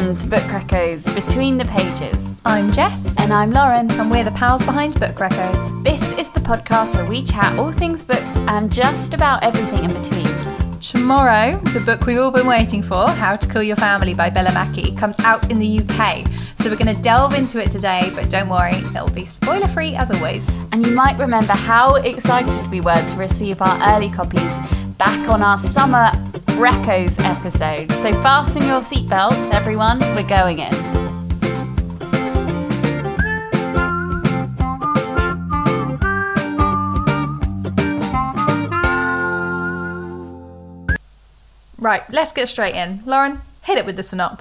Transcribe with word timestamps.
Welcome 0.00 0.16
to 0.16 0.26
Book 0.28 0.44
Reccos 0.44 1.14
Between 1.14 1.58
the 1.58 1.66
Pages. 1.66 2.40
I'm 2.46 2.72
Jess. 2.72 3.14
And 3.20 3.34
I'm 3.34 3.50
Lauren. 3.50 3.90
And 3.90 4.10
we're 4.10 4.24
the 4.24 4.30
pals 4.30 4.64
behind 4.64 4.98
Book 4.98 5.16
Reccos. 5.16 5.84
This 5.84 6.12
is 6.18 6.30
the 6.30 6.40
podcast 6.40 6.94
where 6.94 7.04
we 7.04 7.22
chat 7.22 7.58
all 7.58 7.70
things 7.70 8.02
books 8.02 8.34
and 8.48 8.72
just 8.72 9.12
about 9.12 9.44
everything 9.44 9.84
in 9.84 9.92
between. 9.92 10.80
Tomorrow, 10.80 11.58
the 11.74 11.80
book 11.80 12.06
we've 12.06 12.18
all 12.18 12.30
been 12.30 12.46
waiting 12.46 12.82
for, 12.82 13.06
How 13.10 13.36
to 13.36 13.46
Kill 13.46 13.62
Your 13.62 13.76
Family 13.76 14.14
by 14.14 14.30
Bella 14.30 14.54
Mackie, 14.54 14.96
comes 14.96 15.20
out 15.20 15.50
in 15.50 15.58
the 15.58 15.80
UK. 15.80 16.26
So 16.60 16.70
we're 16.70 16.76
going 16.76 16.96
to 16.96 17.02
delve 17.02 17.34
into 17.34 17.62
it 17.62 17.70
today, 17.70 18.10
but 18.14 18.30
don't 18.30 18.48
worry, 18.48 18.76
it'll 18.76 19.10
be 19.10 19.26
spoiler 19.26 19.68
free 19.68 19.96
as 19.96 20.10
always. 20.10 20.48
And 20.72 20.86
you 20.86 20.94
might 20.94 21.18
remember 21.18 21.52
how 21.52 21.96
excited 21.96 22.70
we 22.70 22.80
were 22.80 22.94
to 22.94 23.16
receive 23.16 23.60
our 23.60 23.94
early 23.94 24.08
copies 24.08 24.79
back 25.00 25.30
on 25.30 25.40
our 25.40 25.56
summer 25.56 26.08
Reccos 26.60 27.18
episode. 27.24 27.90
So 27.90 28.12
fasten 28.22 28.60
your 28.64 28.82
seatbelts, 28.82 29.50
everyone, 29.50 29.98
we're 30.14 30.28
going 30.28 30.58
in. 30.58 30.70
Right, 41.78 42.02
let's 42.10 42.32
get 42.32 42.50
straight 42.50 42.74
in. 42.74 43.02
Lauren, 43.06 43.40
hit 43.62 43.78
it 43.78 43.86
with 43.86 43.96
the 43.96 44.02
synop. 44.02 44.40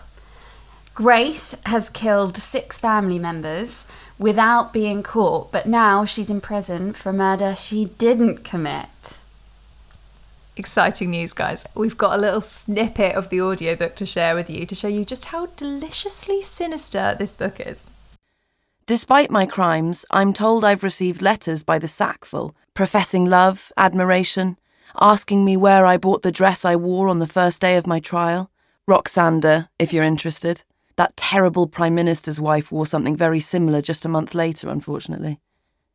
Grace 0.94 1.56
has 1.68 1.88
killed 1.88 2.36
six 2.36 2.78
family 2.78 3.18
members 3.18 3.86
without 4.18 4.74
being 4.74 5.04
caught, 5.04 5.54
but 5.54 5.68
now 5.68 6.04
she's 6.04 6.30
in 6.30 6.42
prison 6.42 6.92
for 6.92 7.14
murder 7.14 7.56
she 7.56 7.86
didn't 7.86 8.44
commit. 8.44 9.19
Exciting 10.60 11.12
news, 11.12 11.32
guys. 11.32 11.66
We've 11.74 11.98
got 11.98 12.20
a 12.20 12.22
little 12.22 12.42
snippet 12.42 13.16
of 13.16 13.30
the 13.30 13.40
audiobook 13.40 13.96
to 13.96 14.06
share 14.06 14.36
with 14.36 14.50
you 14.50 14.66
to 14.66 14.76
show 14.76 14.90
you 14.90 15.06
just 15.06 15.24
how 15.24 15.46
deliciously 15.46 16.42
sinister 16.42 17.16
this 17.18 17.34
book 17.34 17.62
is. 17.62 17.90
Despite 18.86 19.32
my 19.32 19.46
crimes, 19.46 20.04
I'm 20.12 20.34
told 20.34 20.66
I've 20.66 20.84
received 20.84 21.22
letters 21.22 21.64
by 21.64 21.80
the 21.80 21.88
sackful, 21.88 22.58
professing 22.74 23.24
love, 23.24 23.72
admiration, 23.78 24.60
asking 25.00 25.46
me 25.46 25.56
where 25.56 25.86
I 25.86 25.96
bought 25.96 26.24
the 26.24 26.32
dress 26.32 26.66
I 26.66 26.76
wore 26.76 27.08
on 27.08 27.20
the 27.20 27.26
first 27.26 27.62
day 27.62 27.78
of 27.78 27.88
my 27.88 28.02
trial. 28.02 28.52
Roksanda, 28.86 29.70
if 29.80 29.94
you're 29.94 30.04
interested. 30.04 30.66
That 30.98 31.16
terrible 31.16 31.68
Prime 31.68 31.96
Minister's 31.96 32.42
wife 32.42 32.70
wore 32.70 32.86
something 32.86 33.16
very 33.16 33.40
similar 33.40 33.82
just 33.82 34.04
a 34.04 34.10
month 34.10 34.36
later, 34.36 34.68
unfortunately. 34.68 35.40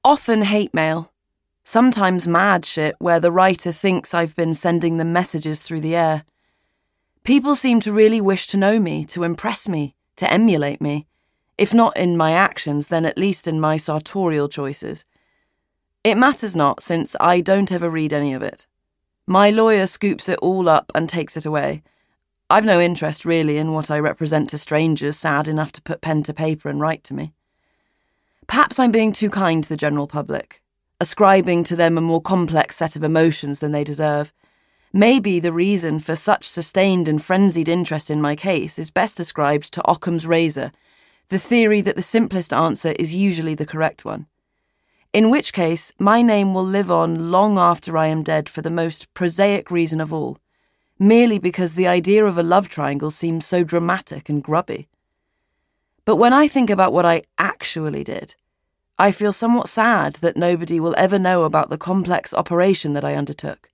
Often 0.03 0.41
hate 0.41 0.73
mail. 0.73 1.13
Sometimes 1.65 2.29
mad 2.29 2.67
shit 2.67 2.95
where 2.99 3.19
the 3.19 3.33
writer 3.33 3.73
thinks 3.73 4.13
I've 4.13 4.37
been 4.37 4.53
sending 4.53 4.99
them 4.99 5.13
messages 5.15 5.61
through 5.61 5.81
the 5.81 5.97
air. 5.97 6.25
People 7.25 7.55
seem 7.55 7.81
to 7.81 7.93
really 7.93 8.21
wish 8.21 8.47
to 8.49 8.59
know 8.59 8.79
me, 8.79 9.07
to 9.07 9.25
impress 9.25 9.67
me, 9.67 9.97
to 10.17 10.31
emulate 10.31 10.83
me. 10.83 11.07
If 11.57 11.73
not 11.73 11.97
in 11.97 12.19
my 12.19 12.33
actions, 12.33 12.89
then 12.89 13.07
at 13.07 13.17
least 13.17 13.49
in 13.49 13.61
my 13.61 13.79
sartorial 13.79 14.49
choices. 14.49 15.07
It 16.05 16.19
matters 16.19 16.55
not, 16.55 16.83
since 16.83 17.17
I 17.19 17.41
don't 17.41 17.73
ever 17.73 17.89
read 17.89 18.13
any 18.13 18.35
of 18.35 18.43
it. 18.43 18.67
My 19.27 19.49
lawyer 19.49 19.87
scoops 19.87 20.29
it 20.29 20.39
all 20.41 20.69
up 20.69 20.93
and 20.95 21.09
takes 21.09 21.35
it 21.35 21.47
away. 21.47 21.83
I've 22.51 22.67
no 22.67 22.79
interest 22.79 23.25
really 23.25 23.57
in 23.57 23.73
what 23.73 23.91
I 23.91 23.99
represent 23.99 24.51
to 24.51 24.59
strangers 24.59 25.17
sad 25.17 25.49
enough 25.49 25.73
to 25.73 25.83
put 25.83 26.03
pen 26.03 26.23
to 26.25 26.35
paper 26.35 26.69
and 26.69 26.79
write 26.79 27.05
to 27.05 27.15
me. 27.15 27.33
Perhaps 28.47 28.79
I'm 28.79 28.93
being 28.93 29.13
too 29.13 29.31
kind 29.31 29.63
to 29.63 29.69
the 29.71 29.79
general 29.79 30.07
public, 30.07 30.61
ascribing 31.05 31.65
to 31.65 31.77
them 31.77 31.99
a 31.99 32.01
more 32.01 32.23
complex 32.23 32.77
set 32.77 32.97
of 32.97 33.05
emotions 33.05 33.61
than 33.61 33.73
they 33.73 33.85
deserve. 33.85 34.33
Maybe 34.91 35.39
the 35.39 35.53
reason 35.53 35.99
for 35.99 36.17
such 36.17 36.49
sustained 36.49 37.09
and 37.09 37.23
frenzied 37.23 37.69
interest 37.69 38.11
in 38.11 38.23
my 38.23 38.35
case 38.35 38.79
is 38.79 38.91
best 38.91 39.21
ascribed 39.21 39.71
to 39.75 39.91
Occam's 39.91 40.27
razor, 40.27 40.73
the 41.29 41.39
theory 41.39 41.83
that 41.83 41.97
the 41.97 42.11
simplest 42.17 42.55
answer 42.55 42.95
is 42.99 43.15
usually 43.15 43.55
the 43.55 43.67
correct 43.67 44.07
one. 44.07 44.27
In 45.13 45.29
which 45.29 45.53
case, 45.53 45.93
my 45.99 46.23
name 46.23 46.55
will 46.55 46.65
live 46.65 46.91
on 46.91 47.31
long 47.31 47.59
after 47.59 47.99
I 47.99 48.07
am 48.07 48.23
dead 48.23 48.49
for 48.49 48.63
the 48.63 48.71
most 48.83 49.13
prosaic 49.13 49.71
reason 49.71 50.01
of 50.01 50.11
all 50.11 50.39
merely 50.99 51.39
because 51.39 51.75
the 51.75 51.87
idea 51.87 52.25
of 52.25 52.39
a 52.39 52.43
love 52.43 52.69
triangle 52.69 53.11
seems 53.11 53.45
so 53.45 53.65
dramatic 53.65 54.29
and 54.29 54.43
grubby. 54.43 54.89
But 56.05 56.17
when 56.17 56.33
I 56.33 56.49
think 56.49 56.71
about 56.71 56.93
what 56.93 57.07
I 57.07 57.23
actually 57.39 58.05
did, 58.05 58.35
I 58.99 59.11
feel 59.11 59.33
somewhat 59.33 59.69
sad 59.69 60.15
that 60.17 60.37
nobody 60.37 60.79
will 60.79 60.95
ever 60.97 61.19
know 61.19 61.45
about 61.45 61.71
the 61.71 61.79
complex 61.79 62.33
operation 62.33 62.93
that 62.93 63.05
I 63.05 63.15
undertook. 63.15 63.71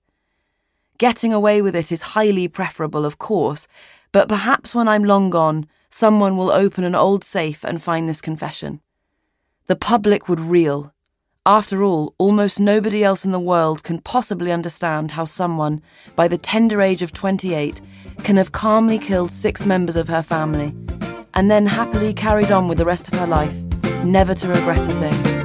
Getting 0.97 1.31
away 1.33 1.61
with 1.61 1.75
it 1.75 1.91
is 1.91 2.13
highly 2.13 2.47
preferable, 2.47 3.05
of 3.05 3.17
course, 3.17 3.67
but 4.11 4.27
perhaps 4.27 4.73
when 4.73 4.87
I'm 4.87 5.03
long 5.03 5.29
gone, 5.29 5.67
someone 5.89 6.37
will 6.37 6.51
open 6.51 6.83
an 6.83 6.95
old 6.95 7.23
safe 7.23 7.63
and 7.63 7.81
find 7.81 8.07
this 8.07 8.21
confession. 8.21 8.81
The 9.67 9.75
public 9.75 10.27
would 10.27 10.39
reel 10.39 10.93
after 11.45 11.81
all, 11.81 12.13
almost 12.19 12.59
nobody 12.59 13.03
else 13.03 13.25
in 13.25 13.31
the 13.31 13.39
world 13.39 13.83
can 13.83 13.99
possibly 13.99 14.51
understand 14.51 15.09
how 15.09 15.25
someone, 15.25 15.81
by 16.15 16.27
the 16.27 16.37
tender 16.37 16.83
age 16.83 17.01
of 17.01 17.13
28, 17.13 17.81
can 18.19 18.37
have 18.37 18.51
calmly 18.51 18.99
killed 18.99 19.31
six 19.31 19.65
members 19.65 19.95
of 19.95 20.07
her 20.07 20.21
family, 20.21 20.75
and 21.33 21.49
then 21.49 21.65
happily 21.65 22.13
carried 22.13 22.51
on 22.51 22.67
with 22.67 22.77
the 22.77 22.85
rest 22.85 23.07
of 23.07 23.17
her 23.17 23.25
life, 23.25 23.55
never 24.03 24.33
to 24.33 24.47
regret 24.47 24.79
a 24.79 24.83
thing. 24.85 25.41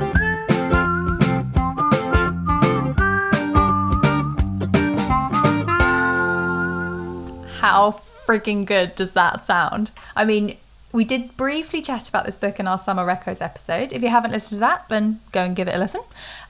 How 7.61 8.01
freaking 8.27 8.65
good 8.65 8.95
does 8.95 9.13
that 9.15 9.41
sound? 9.41 9.91
I 10.15 10.25
mean, 10.25 10.57
we 10.93 11.05
did 11.05 11.37
briefly 11.37 11.83
chat 11.83 12.09
about 12.09 12.25
this 12.25 12.37
book 12.37 12.59
in 12.59 12.67
our 12.67 12.79
Summer 12.79 13.05
Reccos 13.07 13.43
episode. 13.43 13.93
If 13.93 14.03
you 14.03 14.09
haven't 14.09 14.33
listened 14.33 14.57
to 14.57 14.61
that, 14.61 14.89
then 14.89 15.21
go 15.33 15.43
and 15.45 15.57
give 15.57 15.69
it 15.69 15.75
a 15.75 15.79
listen. 15.79 16.03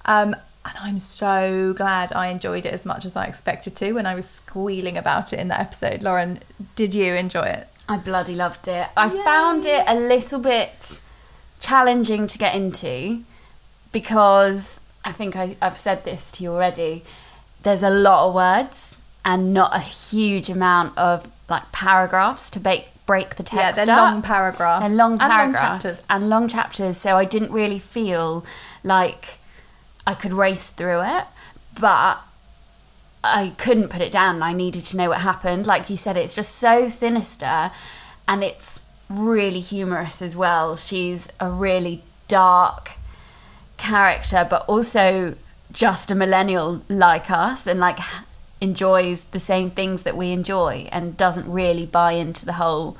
Um, 0.04 0.34
and 0.64 0.74
I'm 0.80 0.98
so 0.98 1.72
glad 1.76 2.12
I 2.12 2.28
enjoyed 2.28 2.66
it 2.66 2.72
as 2.72 2.84
much 2.84 3.04
as 3.04 3.16
I 3.16 3.26
expected 3.26 3.76
to 3.76 3.92
when 3.92 4.06
I 4.06 4.14
was 4.14 4.28
squealing 4.28 4.96
about 4.96 5.32
it 5.32 5.38
in 5.38 5.48
that 5.48 5.60
episode. 5.60 6.02
Lauren, 6.02 6.40
did 6.74 6.94
you 6.94 7.14
enjoy 7.14 7.44
it? 7.44 7.68
I 7.88 7.98
bloody 7.98 8.34
loved 8.34 8.66
it. 8.66 8.88
I 8.96 9.12
Yay. 9.12 9.24
found 9.24 9.64
it 9.64 9.84
a 9.86 9.94
little 9.94 10.40
bit 10.40 11.00
challenging 11.60 12.26
to 12.26 12.38
get 12.38 12.54
into 12.54 13.22
because 13.92 14.80
I 15.04 15.12
think 15.12 15.36
I, 15.36 15.56
I've 15.62 15.76
said 15.76 16.04
this 16.04 16.30
to 16.32 16.42
you 16.42 16.52
already. 16.52 17.04
There's 17.62 17.82
a 17.82 17.90
lot 17.90 18.28
of 18.28 18.34
words 18.34 18.98
and 19.24 19.52
not 19.52 19.74
a 19.74 19.80
huge 19.80 20.48
amount 20.50 20.96
of 20.98 21.30
like 21.48 21.72
paragraphs 21.72 22.50
to 22.50 22.60
make 22.60 22.88
break 23.06 23.36
the 23.36 23.42
text 23.42 23.78
yeah, 23.78 23.84
they're 23.84 23.94
up. 23.94 24.12
long 24.12 24.22
paragraphs. 24.22 24.86
They're 24.86 24.96
long 24.96 25.18
paragraphs 25.18 25.60
and 25.60 25.60
long 25.62 25.80
chapters. 25.80 26.06
and 26.10 26.28
long 26.28 26.48
chapters. 26.48 26.96
So 26.96 27.16
I 27.16 27.24
didn't 27.24 27.52
really 27.52 27.78
feel 27.78 28.44
like 28.82 29.38
I 30.06 30.14
could 30.14 30.32
race 30.32 30.70
through 30.70 31.02
it, 31.02 31.24
but 31.80 32.20
I 33.22 33.52
couldn't 33.58 33.88
put 33.88 34.00
it 34.00 34.12
down. 34.12 34.42
I 34.42 34.52
needed 34.52 34.84
to 34.86 34.96
know 34.96 35.08
what 35.08 35.20
happened. 35.20 35.66
Like 35.66 35.88
you 35.88 35.96
said, 35.96 36.16
it's 36.16 36.34
just 36.34 36.56
so 36.56 36.88
sinister, 36.88 37.70
and 38.28 38.44
it's 38.44 38.82
really 39.08 39.60
humorous 39.60 40.20
as 40.22 40.36
well. 40.36 40.76
She's 40.76 41.30
a 41.40 41.50
really 41.50 42.02
dark 42.28 42.92
character, 43.76 44.46
but 44.48 44.64
also 44.66 45.36
just 45.72 46.10
a 46.10 46.14
millennial 46.14 46.82
like 46.88 47.30
us, 47.30 47.66
and 47.66 47.80
like 47.80 47.98
enjoys 48.60 49.24
the 49.24 49.38
same 49.38 49.70
things 49.70 50.02
that 50.02 50.16
we 50.16 50.32
enjoy 50.32 50.88
and 50.90 51.16
doesn't 51.16 51.50
really 51.50 51.86
buy 51.86 52.12
into 52.12 52.46
the 52.46 52.54
whole 52.54 52.96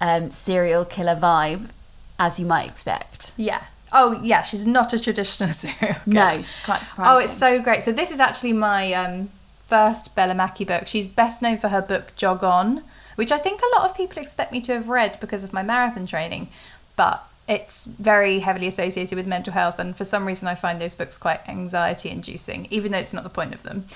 um, 0.00 0.30
serial 0.30 0.84
killer 0.84 1.14
vibe 1.14 1.70
as 2.18 2.40
you 2.40 2.46
might 2.46 2.68
expect. 2.68 3.32
Yeah. 3.36 3.62
Oh 3.92 4.20
yeah, 4.22 4.42
she's 4.42 4.66
not 4.66 4.92
a 4.92 4.98
traditional 4.98 5.52
serial 5.52 5.78
killer. 5.78 6.00
No, 6.06 6.36
she's 6.38 6.60
quite 6.60 6.82
surprising. 6.82 7.12
Oh, 7.12 7.18
it's 7.18 7.36
so 7.36 7.60
great. 7.62 7.84
So 7.84 7.92
this 7.92 8.10
is 8.10 8.20
actually 8.20 8.54
my 8.54 8.92
um, 8.92 9.30
first 9.66 10.14
Bella 10.14 10.34
Mackie 10.34 10.64
book. 10.64 10.86
She's 10.86 11.08
best 11.08 11.42
known 11.42 11.58
for 11.58 11.68
her 11.68 11.82
book 11.82 12.12
Jog 12.16 12.42
On, 12.42 12.82
which 13.16 13.32
I 13.32 13.38
think 13.38 13.60
a 13.60 13.78
lot 13.78 13.88
of 13.88 13.96
people 13.96 14.18
expect 14.18 14.52
me 14.52 14.60
to 14.62 14.72
have 14.74 14.88
read 14.88 15.18
because 15.20 15.44
of 15.44 15.52
my 15.52 15.62
marathon 15.62 16.06
training, 16.06 16.48
but 16.96 17.26
it's 17.48 17.86
very 17.86 18.38
heavily 18.40 18.66
associated 18.68 19.16
with 19.16 19.26
mental 19.26 19.52
health 19.52 19.78
and 19.78 19.96
for 19.96 20.04
some 20.04 20.26
reason 20.26 20.48
I 20.48 20.54
find 20.54 20.80
those 20.80 20.94
books 20.94 21.18
quite 21.18 21.46
anxiety 21.48 22.08
inducing, 22.08 22.68
even 22.70 22.92
though 22.92 22.98
it's 22.98 23.12
not 23.12 23.24
the 23.24 23.30
point 23.30 23.52
of 23.54 23.62
them. 23.62 23.86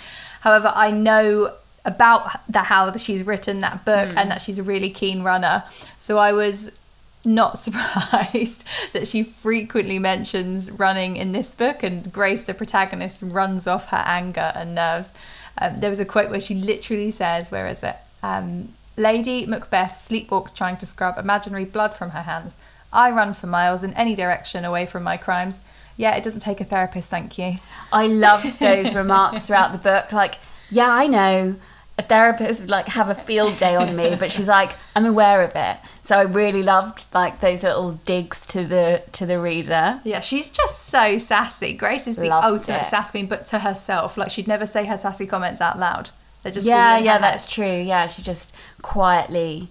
However, 0.41 0.73
I 0.75 0.91
know 0.91 1.53
about 1.85 2.41
the 2.51 2.65
how 2.65 2.95
she's 2.97 3.23
written 3.23 3.61
that 3.61 3.85
book 3.85 4.11
mm. 4.11 4.17
and 4.17 4.31
that 4.31 4.43
she's 4.43 4.59
a 4.59 4.63
really 4.63 4.91
keen 4.91 5.23
runner. 5.23 5.63
So 5.97 6.19
I 6.19 6.33
was 6.33 6.77
not 7.25 7.59
surprised 7.59 8.67
that 8.93 9.07
she 9.09 9.23
frequently 9.23 9.99
mentions 9.99 10.71
running 10.71 11.17
in 11.17 11.33
this 11.33 11.55
book, 11.55 11.83
and 11.83 12.13
Grace, 12.13 12.45
the 12.45 12.55
protagonist, 12.55 13.23
runs 13.23 13.67
off 13.67 13.91
her 13.91 14.03
anger 14.05 14.53
and 14.55 14.75
nerves. 14.75 15.15
Um, 15.59 15.81
there 15.81 15.91
was 15.91 16.01
a 16.01 16.05
quote 16.05 16.31
where 16.31 16.41
she 16.41 16.55
literally 16.55 17.11
says, 17.11 17.51
Where 17.51 17.67
is 17.67 17.83
it? 17.83 17.97
Um, 18.23 18.75
Lady 18.97 19.47
Macbeth 19.47 19.93
sleepwalks 19.93 20.55
trying 20.55 20.77
to 20.79 20.87
scrub 20.87 21.19
imaginary 21.19 21.65
blood 21.65 21.95
from 21.95 22.11
her 22.11 22.23
hands. 22.23 22.57
I 22.93 23.11
run 23.11 23.35
for 23.35 23.47
miles 23.47 23.83
in 23.83 23.93
any 23.95 24.15
direction 24.15 24.65
away 24.65 24.87
from 24.87 25.03
my 25.03 25.17
crimes 25.17 25.65
yeah, 25.97 26.15
it 26.15 26.23
doesn't 26.23 26.41
take 26.41 26.61
a 26.61 26.65
therapist, 26.65 27.09
thank 27.09 27.39
you. 27.39 27.55
I 27.93 28.07
loved 28.07 28.61
those 28.61 28.95
remarks 28.95 29.47
throughout 29.47 29.73
the 29.73 29.79
book. 29.79 30.13
Like, 30.13 30.39
yeah, 30.71 30.91
I 30.91 31.07
know. 31.07 31.57
a 31.99 32.03
therapist 32.03 32.61
would 32.61 32.69
like 32.69 32.89
have 32.89 33.09
a 33.09 33.15
field 33.15 33.57
day 33.57 33.75
on 33.75 33.97
me, 33.97 34.15
but 34.17 34.31
she's 34.31 34.49
like, 34.49 34.77
I'm 34.95 35.07
aware 35.07 35.43
of 35.43 35.53
it. 35.55 35.79
So 36.03 36.19
I 36.19 36.23
really 36.23 36.63
loved 36.63 37.07
like 37.15 37.41
those 37.41 37.63
little 37.63 37.93
digs 37.93 38.45
to 38.47 38.65
the 38.67 39.03
to 39.13 39.25
the 39.25 39.41
reader. 39.41 40.01
Yeah, 40.05 40.21
she's 40.21 40.51
just 40.51 40.85
so 40.85 41.17
sassy. 41.17 41.73
Grace 41.73 42.07
is 42.07 42.17
the 42.17 42.29
Loved 42.29 42.45
ultimate 42.45 42.83
it. 42.83 42.87
sass 42.87 43.11
queen, 43.11 43.27
but 43.27 43.47
to 43.47 43.61
herself. 43.61 44.19
Like 44.19 44.31
she'd 44.31 44.47
never 44.47 44.67
say 44.67 44.85
her 44.85 44.97
sassy 44.99 45.27
comments 45.27 45.61
out 45.61 45.79
loud. 45.79 46.11
They're 46.47 46.53
just 46.53 46.65
yeah, 46.65 46.97
yeah, 46.99 47.15
head. 47.15 47.23
that's 47.25 47.53
true. 47.53 47.67
Yeah, 47.67 48.07
she 48.07 48.23
just 48.23 48.55
quietly 48.81 49.67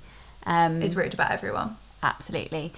um 0.45 0.81
is 0.81 0.97
rude 0.97 1.13
about 1.13 1.31
everyone. 1.31 1.77
absolutely. 2.03 2.73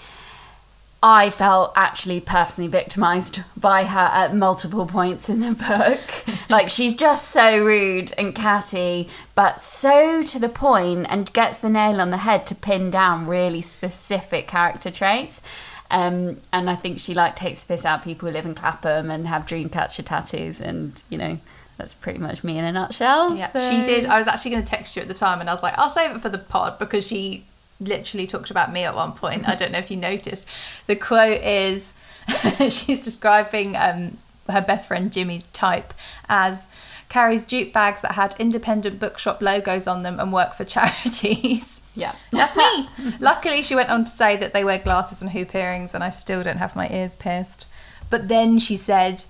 I 1.02 1.32
felt 1.32 1.74
actually 1.76 2.22
personally 2.22 2.68
victimized 2.70 3.42
by 3.60 3.86
her 3.86 4.10
at 4.14 4.36
multiple 4.36 4.86
points 4.86 5.30
in 5.30 5.40
the 5.40 5.56
book. 5.56 6.38
like 6.50 6.70
she's 6.70 6.94
just 6.94 7.30
so 7.30 7.66
rude 7.66 8.14
and 8.20 8.36
catty, 8.36 9.10
but 9.34 9.64
so 9.64 10.22
to 10.22 10.38
the 10.38 10.50
point 10.50 11.08
and 11.10 11.34
gets 11.34 11.58
the 11.58 11.70
nail 11.70 12.00
on 12.00 12.12
the 12.12 12.18
head 12.18 12.46
to 12.48 12.56
pin 12.56 12.92
down 12.92 13.26
really 13.26 13.64
specific 13.64 14.48
character 14.48 14.92
traits. 14.92 15.42
Um, 15.90 16.38
and 16.54 16.70
I 16.70 16.76
think 16.76 17.00
she 17.00 17.16
like 17.16 17.36
takes 17.36 17.64
the 17.64 17.74
piss 17.74 17.84
out 17.84 18.00
of 18.00 18.06
people 18.06 18.28
who 18.28 18.34
live 18.34 18.46
in 18.46 18.54
Clapham 18.54 19.10
and 19.10 19.26
have 19.28 19.48
dreamcatcher 19.48 20.06
tattoos, 20.06 20.62
and 20.62 21.02
you 21.10 21.18
know 21.18 21.40
that's 21.78 21.94
pretty 21.94 22.20
much 22.20 22.44
me 22.44 22.58
in 22.58 22.66
a 22.66 22.72
nutshell. 22.72 23.36
Yeah, 23.38 23.52
so- 23.52 23.70
she 23.70 23.84
did. 23.84 24.06
I 24.06 24.18
was 24.18 24.28
actually 24.28 24.52
going 24.52 24.64
to 24.64 24.70
text 24.70 24.96
you 24.96 25.02
at 25.02 25.08
the 25.08 25.14
time, 25.14 25.40
and 25.42 25.50
I 25.50 25.54
was 25.54 25.64
like, 25.64 25.78
I'll 25.78 25.90
save 25.90 26.16
it 26.16 26.22
for 26.22 26.30
the 26.30 26.38
pod 26.40 26.80
because 26.80 27.08
she 27.08 27.46
literally 27.80 28.26
talked 28.26 28.50
about 28.50 28.72
me 28.74 28.84
at 28.84 28.96
one 28.96 29.14
point. 29.14 29.48
I 29.48 29.56
don't 29.56 29.72
know 29.72 29.78
if 29.80 29.92
you 29.92 29.98
noticed. 29.98 30.48
The 30.88 30.96
quote 30.96 31.42
is 31.44 31.94
she's 32.70 33.04
describing 33.04 33.76
um, 33.78 34.18
her 34.50 34.62
best 34.62 34.88
friend 34.88 35.12
Jimmy's 35.12 35.48
type 35.48 35.94
as 36.28 36.68
carries 37.10 37.42
jute 37.42 37.72
bags 37.72 38.02
that 38.02 38.14
had 38.14 38.36
independent 38.38 39.00
bookshop 39.00 39.42
logos 39.42 39.88
on 39.88 40.04
them 40.04 40.20
and 40.20 40.34
work 40.34 40.54
for 40.54 40.64
charities. 41.12 41.82
Yeah, 41.96 42.16
That's 42.32 42.58
me. 42.58 42.90
Luckily, 43.20 43.62
she 43.62 43.76
went 43.76 43.90
on 43.90 44.06
to 44.06 44.12
say 44.12 44.36
that 44.38 44.54
they 44.54 44.64
wear 44.64 44.80
glasses 44.80 45.22
and 45.22 45.32
hoop 45.32 45.54
earrings, 45.56 45.94
and 45.96 46.04
I 46.04 46.10
still 46.10 46.44
don't 46.44 46.58
have 46.58 46.76
my 46.76 46.90
ears 46.90 47.16
pierced. 47.16 47.66
But 48.10 48.28
then 48.28 48.58
she 48.58 48.76
said, 48.76 49.24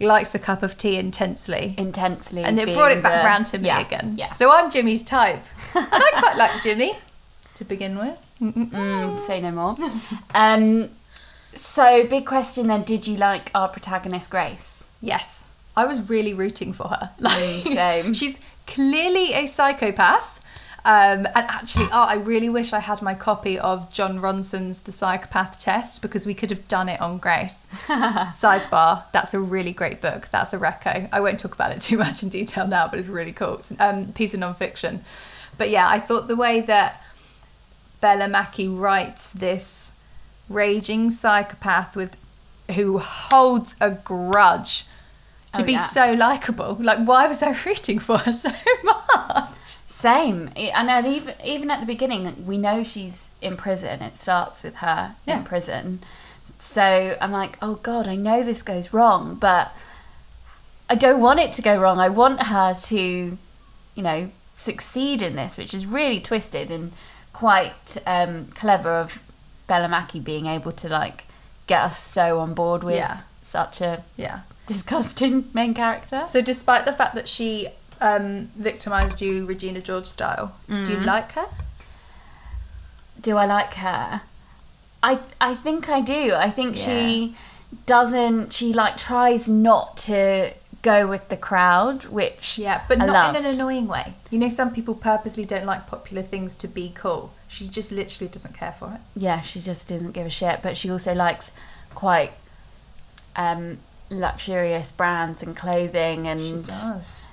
likes 0.00 0.34
a 0.34 0.38
cup 0.38 0.62
of 0.62 0.76
tea 0.78 0.96
intensely. 0.96 1.74
intensely, 1.78 2.42
And 2.42 2.56
they 2.58 2.72
brought 2.74 2.92
it 2.92 3.02
back 3.02 3.22
the- 3.22 3.26
round 3.26 3.46
to 3.46 3.58
me 3.58 3.66
yeah, 3.68 3.80
again. 3.80 4.14
Yeah. 4.16 4.32
So 4.32 4.50
I'm 4.52 4.70
Jimmy's 4.70 5.02
type. 5.02 5.44
and 5.74 5.86
I 5.92 6.10
quite 6.18 6.36
like 6.36 6.62
Jimmy 6.62 6.94
to 7.54 7.64
begin 7.64 7.98
with. 7.98 8.18
Mm, 8.40 9.20
say 9.26 9.40
no 9.40 9.50
more. 9.50 9.76
um, 10.34 10.88
so 11.54 12.06
big 12.06 12.24
question 12.26 12.68
then: 12.68 12.82
Did 12.84 13.06
you 13.06 13.16
like 13.16 13.50
our 13.54 13.68
protagonist 13.68 14.30
Grace? 14.30 14.84
Yes. 15.02 15.48
I 15.76 15.84
was 15.84 16.08
really 16.10 16.34
rooting 16.34 16.72
for 16.72 16.88
her. 16.88 17.10
Like, 17.18 17.62
same. 17.64 18.12
she's 18.20 18.40
clearly 18.66 19.34
a 19.34 19.46
psychopath. 19.46 20.39
Um, 20.84 21.26
and 21.26 21.36
actually, 21.36 21.86
oh, 21.92 22.04
I 22.04 22.14
really 22.14 22.48
wish 22.48 22.72
I 22.72 22.78
had 22.80 23.02
my 23.02 23.14
copy 23.14 23.58
of 23.58 23.92
Jon 23.92 24.18
Ronson's 24.18 24.80
The 24.80 24.92
Psychopath 24.92 25.60
Test 25.60 26.00
because 26.00 26.24
we 26.24 26.32
could 26.34 26.48
have 26.50 26.66
done 26.68 26.88
it 26.88 27.00
on 27.00 27.18
Grace. 27.18 27.66
Sidebar, 27.86 29.04
that's 29.12 29.34
a 29.34 29.40
really 29.40 29.72
great 29.72 30.00
book. 30.00 30.28
That's 30.30 30.52
a 30.52 30.58
reco. 30.58 31.08
I 31.12 31.20
won't 31.20 31.38
talk 31.38 31.54
about 31.54 31.70
it 31.72 31.80
too 31.80 31.98
much 31.98 32.22
in 32.22 32.28
detail 32.30 32.66
now, 32.66 32.88
but 32.88 32.98
it's 32.98 33.08
really 33.08 33.32
cool. 33.32 33.54
It's 33.56 33.72
a 33.72 33.88
um, 33.90 34.12
piece 34.12 34.32
of 34.34 34.40
non-fiction. 34.40 35.04
But 35.58 35.68
yeah, 35.70 35.86
I 35.88 36.00
thought 36.00 36.28
the 36.28 36.36
way 36.36 36.60
that 36.62 37.02
Bella 38.00 38.28
Mackie 38.28 38.68
writes 38.68 39.30
this 39.32 39.92
raging 40.48 41.10
psychopath 41.10 41.94
with 41.94 42.16
who 42.74 42.98
holds 42.98 43.76
a 43.80 43.90
grudge 43.90 44.84
to 45.52 45.62
Oh, 45.62 45.64
be 45.64 45.72
yeah. 45.72 45.78
so 45.78 46.12
likable. 46.12 46.76
Like, 46.80 47.04
why 47.06 47.26
was 47.26 47.42
I 47.42 47.50
rooting 47.66 47.98
for 47.98 48.16
her 48.18 48.32
so 48.32 48.48
much? 48.84 49.76
Same, 50.00 50.50
and 50.56 51.06
even 51.06 51.34
even 51.44 51.70
at 51.70 51.80
the 51.80 51.86
beginning, 51.86 52.46
we 52.46 52.56
know 52.56 52.82
she's 52.82 53.30
in 53.42 53.56
prison. 53.56 54.00
It 54.02 54.16
starts 54.16 54.62
with 54.62 54.76
her 54.76 55.14
Yeah. 55.26 55.38
in 55.38 55.44
prison. 55.44 56.00
So 56.58 57.16
I'm 57.20 57.32
like, 57.32 57.58
oh 57.60 57.74
god, 57.76 58.06
I 58.08 58.16
know 58.16 58.42
this 58.42 58.62
goes 58.62 58.92
wrong, 58.94 59.34
but 59.34 59.72
I 60.88 60.94
don't 60.94 61.20
want 61.20 61.40
it 61.40 61.52
to 61.52 61.62
go 61.62 61.76
wrong. 61.78 61.98
I 61.98 62.08
want 62.08 62.42
her 62.44 62.74
to, 62.74 62.98
you 63.94 64.02
know, 64.02 64.30
succeed 64.54 65.22
in 65.22 65.36
this, 65.36 65.56
which 65.58 65.72
is 65.74 65.86
really 65.86 66.20
twisted 66.20 66.70
and 66.70 66.92
quite 67.32 67.96
um, 68.06 68.46
clever 68.54 68.90
of 68.96 69.22
Bella 69.66 69.88
Mackie 69.88 70.20
being 70.20 70.46
able 70.46 70.72
to 70.72 70.88
like 70.88 71.24
get 71.66 71.80
us 71.82 71.98
so 71.98 72.38
on 72.40 72.54
board 72.54 72.82
with 72.84 72.96
Yeah. 72.96 73.20
such 73.42 73.80
a 73.80 74.02
Yeah. 74.16 74.40
disgusting 74.66 75.48
main 75.54 75.74
character. 75.74 76.24
So, 76.28 76.40
despite 76.42 76.84
the 76.86 76.92
fact 76.92 77.14
that 77.14 77.28
she 77.28 77.68
um, 78.00 78.50
victimized 78.56 79.20
you, 79.20 79.44
Regina 79.46 79.80
George 79.80 80.06
style, 80.06 80.54
do 80.68 80.74
Mm. 80.74 80.88
you 80.88 81.00
like 81.00 81.32
her? 81.32 81.46
do 83.20 83.36
I 83.36 83.44
like 83.44 83.74
her? 83.74 84.22
I 85.02 85.18
I 85.40 85.54
think 85.54 85.88
I 85.90 86.00
do. 86.00 86.32
I 86.34 86.48
think 86.50 86.76
she 86.76 87.34
doesn't. 87.86 88.52
She 88.52 88.72
like 88.72 88.96
tries 88.96 89.48
not 89.48 89.96
to 90.08 90.54
go 90.82 91.06
with 91.06 91.28
the 91.28 91.36
crowd, 91.36 92.04
which 92.06 92.56
Yeah, 92.58 92.80
but 92.88 93.00
I 93.00 93.04
not 93.06 93.36
in 93.36 93.44
an 93.44 93.54
annoying 93.54 93.86
way. 93.86 94.14
You 94.30 94.38
know, 94.38 94.48
some 94.48 94.72
people 94.72 94.94
purposely 94.94 95.44
don't 95.44 95.66
like 95.66 95.86
popular 95.86 96.22
things 96.22 96.56
to 96.56 96.68
be 96.68 96.92
cool. 96.94 97.32
She 97.48 97.68
just 97.68 97.92
literally 97.92 98.28
doesn't 98.32 98.54
care 98.54 98.72
for 98.72 98.92
it. 98.94 99.00
Yeah, 99.14 99.40
she 99.42 99.60
just 99.60 99.88
doesn't 99.88 100.12
give 100.12 100.26
a 100.26 100.30
shit. 100.30 100.60
But 100.62 100.76
she 100.78 100.90
also 100.90 101.14
likes 101.14 101.52
quite 101.94 102.32
um, 103.36 103.78
luxurious 104.10 104.92
brands 104.92 105.42
and 105.42 105.54
clothing 105.56 106.26
and 106.26 106.64
does. 106.64 107.30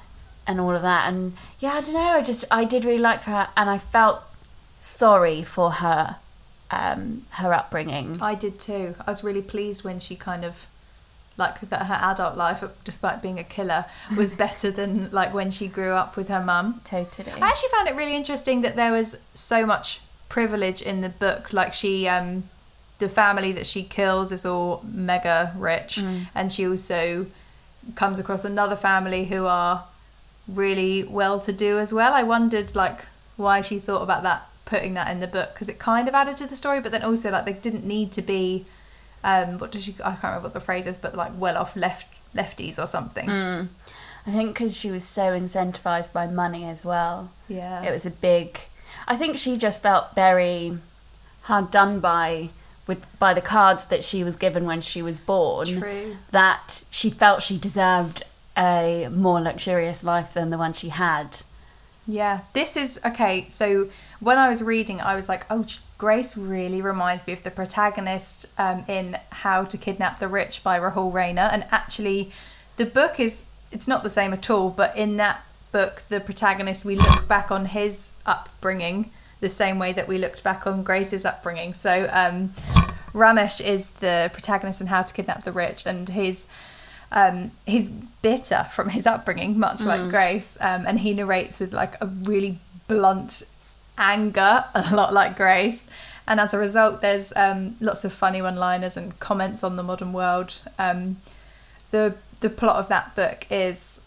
And 0.47 0.59
all 0.59 0.75
of 0.75 0.81
that. 0.81 1.07
And 1.07 1.33
yeah, 1.59 1.73
I 1.73 1.81
don't 1.81 1.93
know. 1.93 1.99
I 1.99 2.23
just 2.23 2.45
I 2.49 2.63
did 2.63 2.85
really 2.85 2.97
like 2.97 3.23
her, 3.23 3.49
and 3.55 3.69
I 3.69 3.77
felt 3.77 4.23
sorry 4.77 5.43
for 5.43 5.71
her, 5.71 6.15
um, 6.71 7.23
her 7.31 7.53
upbringing. 7.53 8.19
I 8.21 8.35
did 8.35 8.59
too. 8.59 8.95
I 9.05 9.11
was 9.11 9.23
really 9.23 9.41
pleased 9.41 9.83
when 9.83 9.99
she 9.99 10.15
kind 10.15 10.45
of 10.45 10.67
like 11.35 11.59
that 11.61 11.85
her 11.85 11.99
adult 12.01 12.35
life, 12.35 12.63
despite 12.83 13.21
being 13.21 13.37
a 13.37 13.43
killer, 13.43 13.85
was 14.17 14.33
better 14.45 14.71
than 14.71 15.11
like 15.11 15.33
when 15.33 15.51
she 15.51 15.67
grew 15.67 15.91
up 15.91 16.15
with 16.17 16.29
her 16.29 16.43
mum. 16.43 16.81
Totally. 16.83 17.31
I 17.31 17.47
actually 17.47 17.69
found 17.69 17.87
it 17.87 17.95
really 17.95 18.15
interesting 18.15 18.61
that 18.61 18.75
there 18.75 18.91
was 18.91 19.21
so 19.33 19.65
much 19.65 20.01
privilege 20.29 20.81
in 20.81 21.01
the 21.01 21.09
book. 21.09 21.53
Like 21.53 21.73
she, 21.73 22.07
um, 22.07 22.45
the 22.97 23.09
family 23.09 23.51
that 23.51 23.67
she 23.67 23.83
kills 23.83 24.31
is 24.31 24.45
all 24.45 24.83
mega 24.83 25.53
rich, 25.57 25.99
and 26.33 26.51
she 26.51 26.67
also 26.67 27.27
comes 27.95 28.19
across 28.19 28.43
another 28.43 28.75
family 28.75 29.25
who 29.25 29.45
are 29.45 29.85
really 30.47 31.03
well 31.03 31.39
to 31.41 31.53
do 31.53 31.79
as 31.79 31.93
well. 31.93 32.13
I 32.13 32.23
wondered 32.23 32.75
like 32.75 33.05
why 33.35 33.61
she 33.61 33.79
thought 33.79 34.01
about 34.01 34.23
that, 34.23 34.47
putting 34.65 34.93
that 34.95 35.09
in 35.11 35.19
the 35.19 35.27
book 35.27 35.53
because 35.53 35.69
it 35.69 35.79
kind 35.79 36.07
of 36.07 36.13
added 36.13 36.37
to 36.37 36.47
the 36.47 36.55
story, 36.55 36.79
but 36.81 36.91
then 36.91 37.03
also 37.03 37.31
like 37.31 37.45
they 37.45 37.53
didn't 37.53 37.85
need 37.85 38.11
to 38.13 38.21
be. 38.21 38.65
Um, 39.23 39.57
what 39.57 39.71
does 39.71 39.83
she? 39.83 39.95
I 40.03 40.11
can't 40.11 40.23
remember 40.23 40.43
what 40.43 40.53
the 40.53 40.59
phrase 40.59 40.87
is, 40.87 40.97
but 40.97 41.15
like 41.15 41.31
well 41.37 41.57
off 41.57 41.75
left 41.75 42.07
lefties 42.33 42.81
or 42.81 42.87
something. 42.87 43.27
Mm. 43.27 43.67
I 44.25 44.31
think 44.31 44.53
because 44.53 44.75
she 44.75 44.91
was 44.91 45.05
so 45.05 45.37
incentivized 45.37 46.11
by 46.11 46.27
money 46.27 46.65
as 46.65 46.83
well. 46.83 47.31
Yeah, 47.47 47.83
It 47.83 47.91
was 47.91 48.05
a 48.05 48.11
big. 48.11 48.59
I 49.07 49.15
think 49.15 49.37
she 49.37 49.57
just 49.57 49.81
felt 49.81 50.15
very 50.15 50.77
hard 51.43 51.71
done 51.71 52.01
by 52.01 52.49
with 52.87 53.07
by 53.19 53.33
the 53.33 53.41
cards 53.41 53.85
that 53.85 54.03
she 54.03 54.23
was 54.23 54.35
given 54.35 54.65
when 54.65 54.81
she 54.81 55.01
was 55.01 55.19
born. 55.19 55.79
True. 55.79 56.17
That 56.31 56.83
she 56.89 57.09
felt 57.09 57.41
she 57.41 57.57
deserved 57.57 58.23
a 58.57 59.09
more 59.11 59.39
luxurious 59.39 60.03
life 60.03 60.33
than 60.33 60.49
the 60.49 60.57
one 60.57 60.73
she 60.73 60.89
had. 60.89 61.41
Yeah, 62.07 62.41
this 62.53 62.77
is 62.77 62.99
okay. 63.05 63.45
So 63.49 63.89
when 64.19 64.37
I 64.37 64.47
was 64.47 64.63
reading, 64.63 65.01
I 65.01 65.15
was 65.15 65.27
like, 65.27 65.45
oh, 65.49 65.65
Grace 65.97 66.37
really 66.37 66.81
reminds 66.81 67.27
me 67.27 67.33
of 67.33 67.43
the 67.43 67.51
protagonist 67.51 68.45
um, 68.57 68.85
in 68.87 69.17
How 69.31 69.63
to 69.65 69.77
Kidnap 69.77 70.19
the 70.19 70.27
Rich 70.27 70.63
by 70.63 70.79
Rahul 70.79 71.11
Raina. 71.11 71.51
And 71.51 71.65
actually, 71.71 72.31
the 72.77 72.85
book 72.85 73.19
is, 73.19 73.45
it's 73.71 73.87
not 73.87 74.03
the 74.03 74.09
same 74.09 74.31
at 74.31 74.49
all, 74.49 74.69
but 74.69 74.95
in 74.95 75.17
that 75.17 75.43
book, 75.71 76.03
the 76.07 76.19
protagonist, 76.19 76.85
we 76.85 76.95
look 76.95 77.27
back 77.27 77.51
on 77.51 77.65
his 77.65 78.13
upbringing 78.25 79.11
the 79.39 79.49
same 79.49 79.77
way 79.77 79.91
that 79.93 80.07
we 80.07 80.17
looked 80.17 80.43
back 80.43 80.65
on 80.65 80.83
Grace's 80.83 81.25
upbringing. 81.25 81.73
So 81.73 82.09
um, 82.11 82.49
Ramesh 83.13 83.59
is 83.59 83.91
the 83.91 84.29
protagonist 84.31 84.81
in 84.81 84.87
How 84.87 85.01
to 85.01 85.13
Kidnap 85.13 85.43
the 85.43 85.51
Rich, 85.51 85.85
and 85.85 86.09
he's 86.09 86.47
um, 87.11 87.51
he's 87.65 87.89
bitter 87.89 88.67
from 88.71 88.89
his 88.89 89.05
upbringing, 89.05 89.57
much 89.57 89.85
like 89.85 90.09
Grace, 90.09 90.57
um, 90.61 90.85
and 90.85 90.99
he 90.99 91.13
narrates 91.13 91.59
with 91.59 91.73
like 91.73 91.95
a 92.01 92.07
really 92.07 92.59
blunt 92.87 93.43
anger, 93.97 94.65
a 94.75 94.95
lot 94.95 95.13
like 95.13 95.37
Grace. 95.37 95.89
And 96.27 96.39
as 96.41 96.53
a 96.53 96.57
result, 96.57 97.01
there's 97.01 97.31
um, 97.37 97.75
lots 97.79 98.03
of 98.03 98.11
funny 98.11 98.41
one-liners 98.41 98.97
and 98.97 99.17
comments 99.19 99.63
on 99.63 99.77
the 99.77 99.83
modern 99.83 100.11
world. 100.11 100.61
Um, 100.77 101.17
the 101.91 102.15
the 102.41 102.49
plot 102.49 102.75
of 102.75 102.87
that 102.89 103.15
book 103.15 103.45
is, 103.49 104.01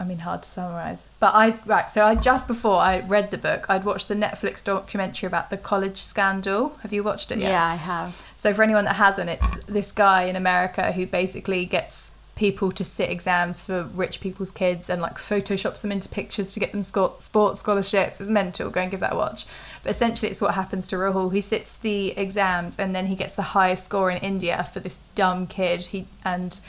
I 0.00 0.04
mean, 0.04 0.18
hard 0.18 0.42
to 0.42 0.48
summarize. 0.48 1.06
But 1.20 1.34
I 1.34 1.58
right, 1.66 1.90
so 1.90 2.04
I 2.04 2.14
just 2.14 2.48
before 2.48 2.78
I 2.78 3.00
read 3.00 3.30
the 3.30 3.36
book, 3.38 3.66
I'd 3.68 3.84
watched 3.84 4.08
the 4.08 4.14
Netflix 4.14 4.64
documentary 4.64 5.26
about 5.26 5.50
the 5.50 5.58
college 5.58 5.98
scandal. 5.98 6.78
Have 6.82 6.94
you 6.94 7.04
watched 7.04 7.30
it 7.30 7.38
yet? 7.38 7.50
Yeah, 7.50 7.66
I 7.66 7.74
have. 7.74 8.26
So 8.34 8.54
for 8.54 8.62
anyone 8.62 8.86
that 8.86 8.96
hasn't, 8.96 9.28
it's 9.28 9.54
this 9.66 9.92
guy 9.92 10.24
in 10.24 10.34
America 10.34 10.92
who 10.92 11.06
basically 11.06 11.66
gets 11.66 12.15
people 12.36 12.70
to 12.70 12.84
sit 12.84 13.10
exams 13.10 13.58
for 13.58 13.84
rich 13.94 14.20
people's 14.20 14.50
kids 14.50 14.88
and 14.88 15.02
like 15.02 15.16
photoshops 15.16 15.80
them 15.82 15.90
into 15.90 16.08
pictures 16.08 16.52
to 16.52 16.60
get 16.60 16.70
them 16.70 16.82
sports 16.82 17.58
scholarships. 17.58 18.20
It's 18.20 18.30
mental. 18.30 18.70
Go 18.70 18.82
and 18.82 18.90
give 18.90 19.00
that 19.00 19.14
a 19.14 19.16
watch. 19.16 19.46
But 19.82 19.90
essentially, 19.90 20.30
it's 20.30 20.40
what 20.40 20.54
happens 20.54 20.86
to 20.88 20.96
Rahul. 20.96 21.32
He 21.32 21.40
sits 21.40 21.76
the 21.76 22.10
exams 22.10 22.76
and 22.76 22.94
then 22.94 23.06
he 23.06 23.16
gets 23.16 23.34
the 23.34 23.42
highest 23.42 23.84
score 23.84 24.10
in 24.10 24.18
India 24.18 24.68
for 24.72 24.80
this 24.80 25.00
dumb 25.14 25.46
kid. 25.46 25.86
He 25.86 26.06
and 26.24 26.60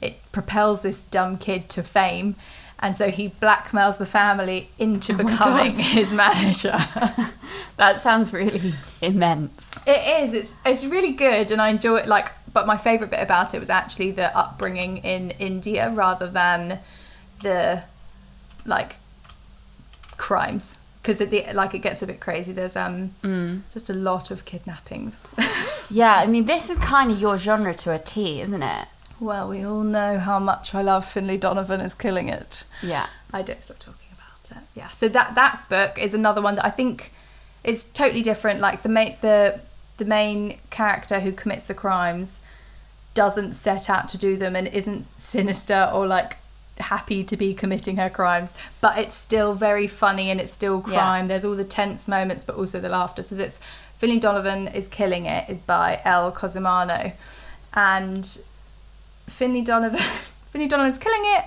it 0.00 0.20
propels 0.32 0.82
this 0.82 1.02
dumb 1.02 1.36
kid 1.36 1.68
to 1.70 1.82
fame. 1.82 2.36
And 2.80 2.96
so 2.96 3.10
he 3.10 3.28
blackmails 3.28 3.98
the 3.98 4.06
family 4.06 4.70
into 4.78 5.12
oh 5.12 5.16
becoming 5.16 5.72
God. 5.72 5.80
his 5.80 6.14
manager. 6.14 6.78
That 7.78 8.00
sounds 8.00 8.32
really 8.32 8.74
immense. 9.00 9.78
It 9.86 10.24
is. 10.24 10.34
It's 10.34 10.54
it's 10.66 10.84
really 10.84 11.12
good, 11.12 11.52
and 11.52 11.62
I 11.62 11.68
enjoy 11.68 11.98
it. 11.98 12.08
Like, 12.08 12.32
but 12.52 12.66
my 12.66 12.76
favorite 12.76 13.10
bit 13.10 13.20
about 13.20 13.54
it 13.54 13.58
was 13.60 13.70
actually 13.70 14.10
the 14.10 14.36
upbringing 14.36 14.98
in 14.98 15.32
India 15.32 15.90
rather 15.90 16.26
than 16.28 16.80
the 17.42 17.84
like 18.64 18.96
crimes 20.16 20.78
because 21.00 21.20
it 21.20 21.30
the, 21.30 21.44
like 21.54 21.74
it 21.74 21.78
gets 21.78 22.02
a 22.02 22.06
bit 22.06 22.20
crazy. 22.20 22.52
There's 22.52 22.76
um 22.76 23.14
just 23.72 23.88
a 23.90 23.94
lot 23.94 24.30
of 24.30 24.44
kidnappings. 24.44 25.26
Yeah, 25.90 26.16
I 26.16 26.26
mean, 26.26 26.44
this 26.44 26.68
is 26.68 26.76
kind 26.76 27.10
of 27.10 27.18
your 27.18 27.38
genre 27.38 27.72
to 27.72 27.92
a 27.92 27.98
T, 27.98 28.42
isn't 28.42 28.62
it? 28.62 28.88
well, 29.20 29.48
we 29.48 29.64
all 29.64 29.82
know 29.82 30.18
how 30.18 30.38
much 30.38 30.74
I 30.74 30.82
love 30.82 31.06
Finlay 31.06 31.38
Donovan 31.38 31.80
is 31.80 31.94
killing 31.94 32.28
it. 32.28 32.64
Yeah. 32.82 33.06
I 33.32 33.40
don't 33.40 33.62
stop 33.62 33.78
talking 33.78 34.10
about 34.12 34.58
it. 34.58 34.64
Yeah. 34.74 34.88
So 34.90 35.08
that 35.08 35.34
that 35.34 35.66
book 35.70 35.98
is 35.98 36.12
another 36.12 36.42
one 36.42 36.56
that 36.56 36.64
I 36.66 36.70
think 36.70 37.12
it's 37.64 37.84
totally 37.84 38.20
different. 38.20 38.60
Like 38.60 38.82
the 38.82 38.90
main 38.90 39.16
the 39.22 39.60
the 39.98 40.04
main 40.04 40.58
character 40.70 41.20
who 41.20 41.32
commits 41.32 41.64
the 41.64 41.74
crimes 41.74 42.40
doesn't 43.14 43.52
set 43.52 43.90
out 43.90 44.08
to 44.08 44.18
do 44.18 44.36
them 44.36 44.54
and 44.56 44.66
isn't 44.68 45.06
sinister 45.18 45.90
or 45.92 46.06
like 46.06 46.36
happy 46.78 47.24
to 47.24 47.36
be 47.36 47.52
committing 47.52 47.96
her 47.96 48.08
crimes. 48.08 48.54
But 48.80 48.98
it's 48.98 49.14
still 49.16 49.54
very 49.54 49.86
funny 49.88 50.30
and 50.30 50.40
it's 50.40 50.52
still 50.52 50.82
Yeah. 50.86 50.94
crime. 50.94 51.28
There's 51.28 51.44
all 51.44 51.56
the 51.56 51.64
tense 51.64 52.06
moments 52.08 52.44
but 52.44 52.54
also 52.56 52.78
the 52.80 52.88
laughter. 52.88 53.22
So 53.22 53.34
that's 53.34 53.58
Finlay 53.98 54.20
Donovan 54.20 54.68
is 54.68 54.86
killing 54.86 55.26
it 55.26 55.48
is 55.50 55.58
by 55.60 56.00
Elle 56.04 56.30
Cosimano 56.32 57.12
and 57.74 58.38
Finlay 59.26 59.62
Donovan 59.62 59.98
Finlay 60.52 60.68
Donovan's 60.68 60.98
killing 60.98 61.22
it 61.24 61.44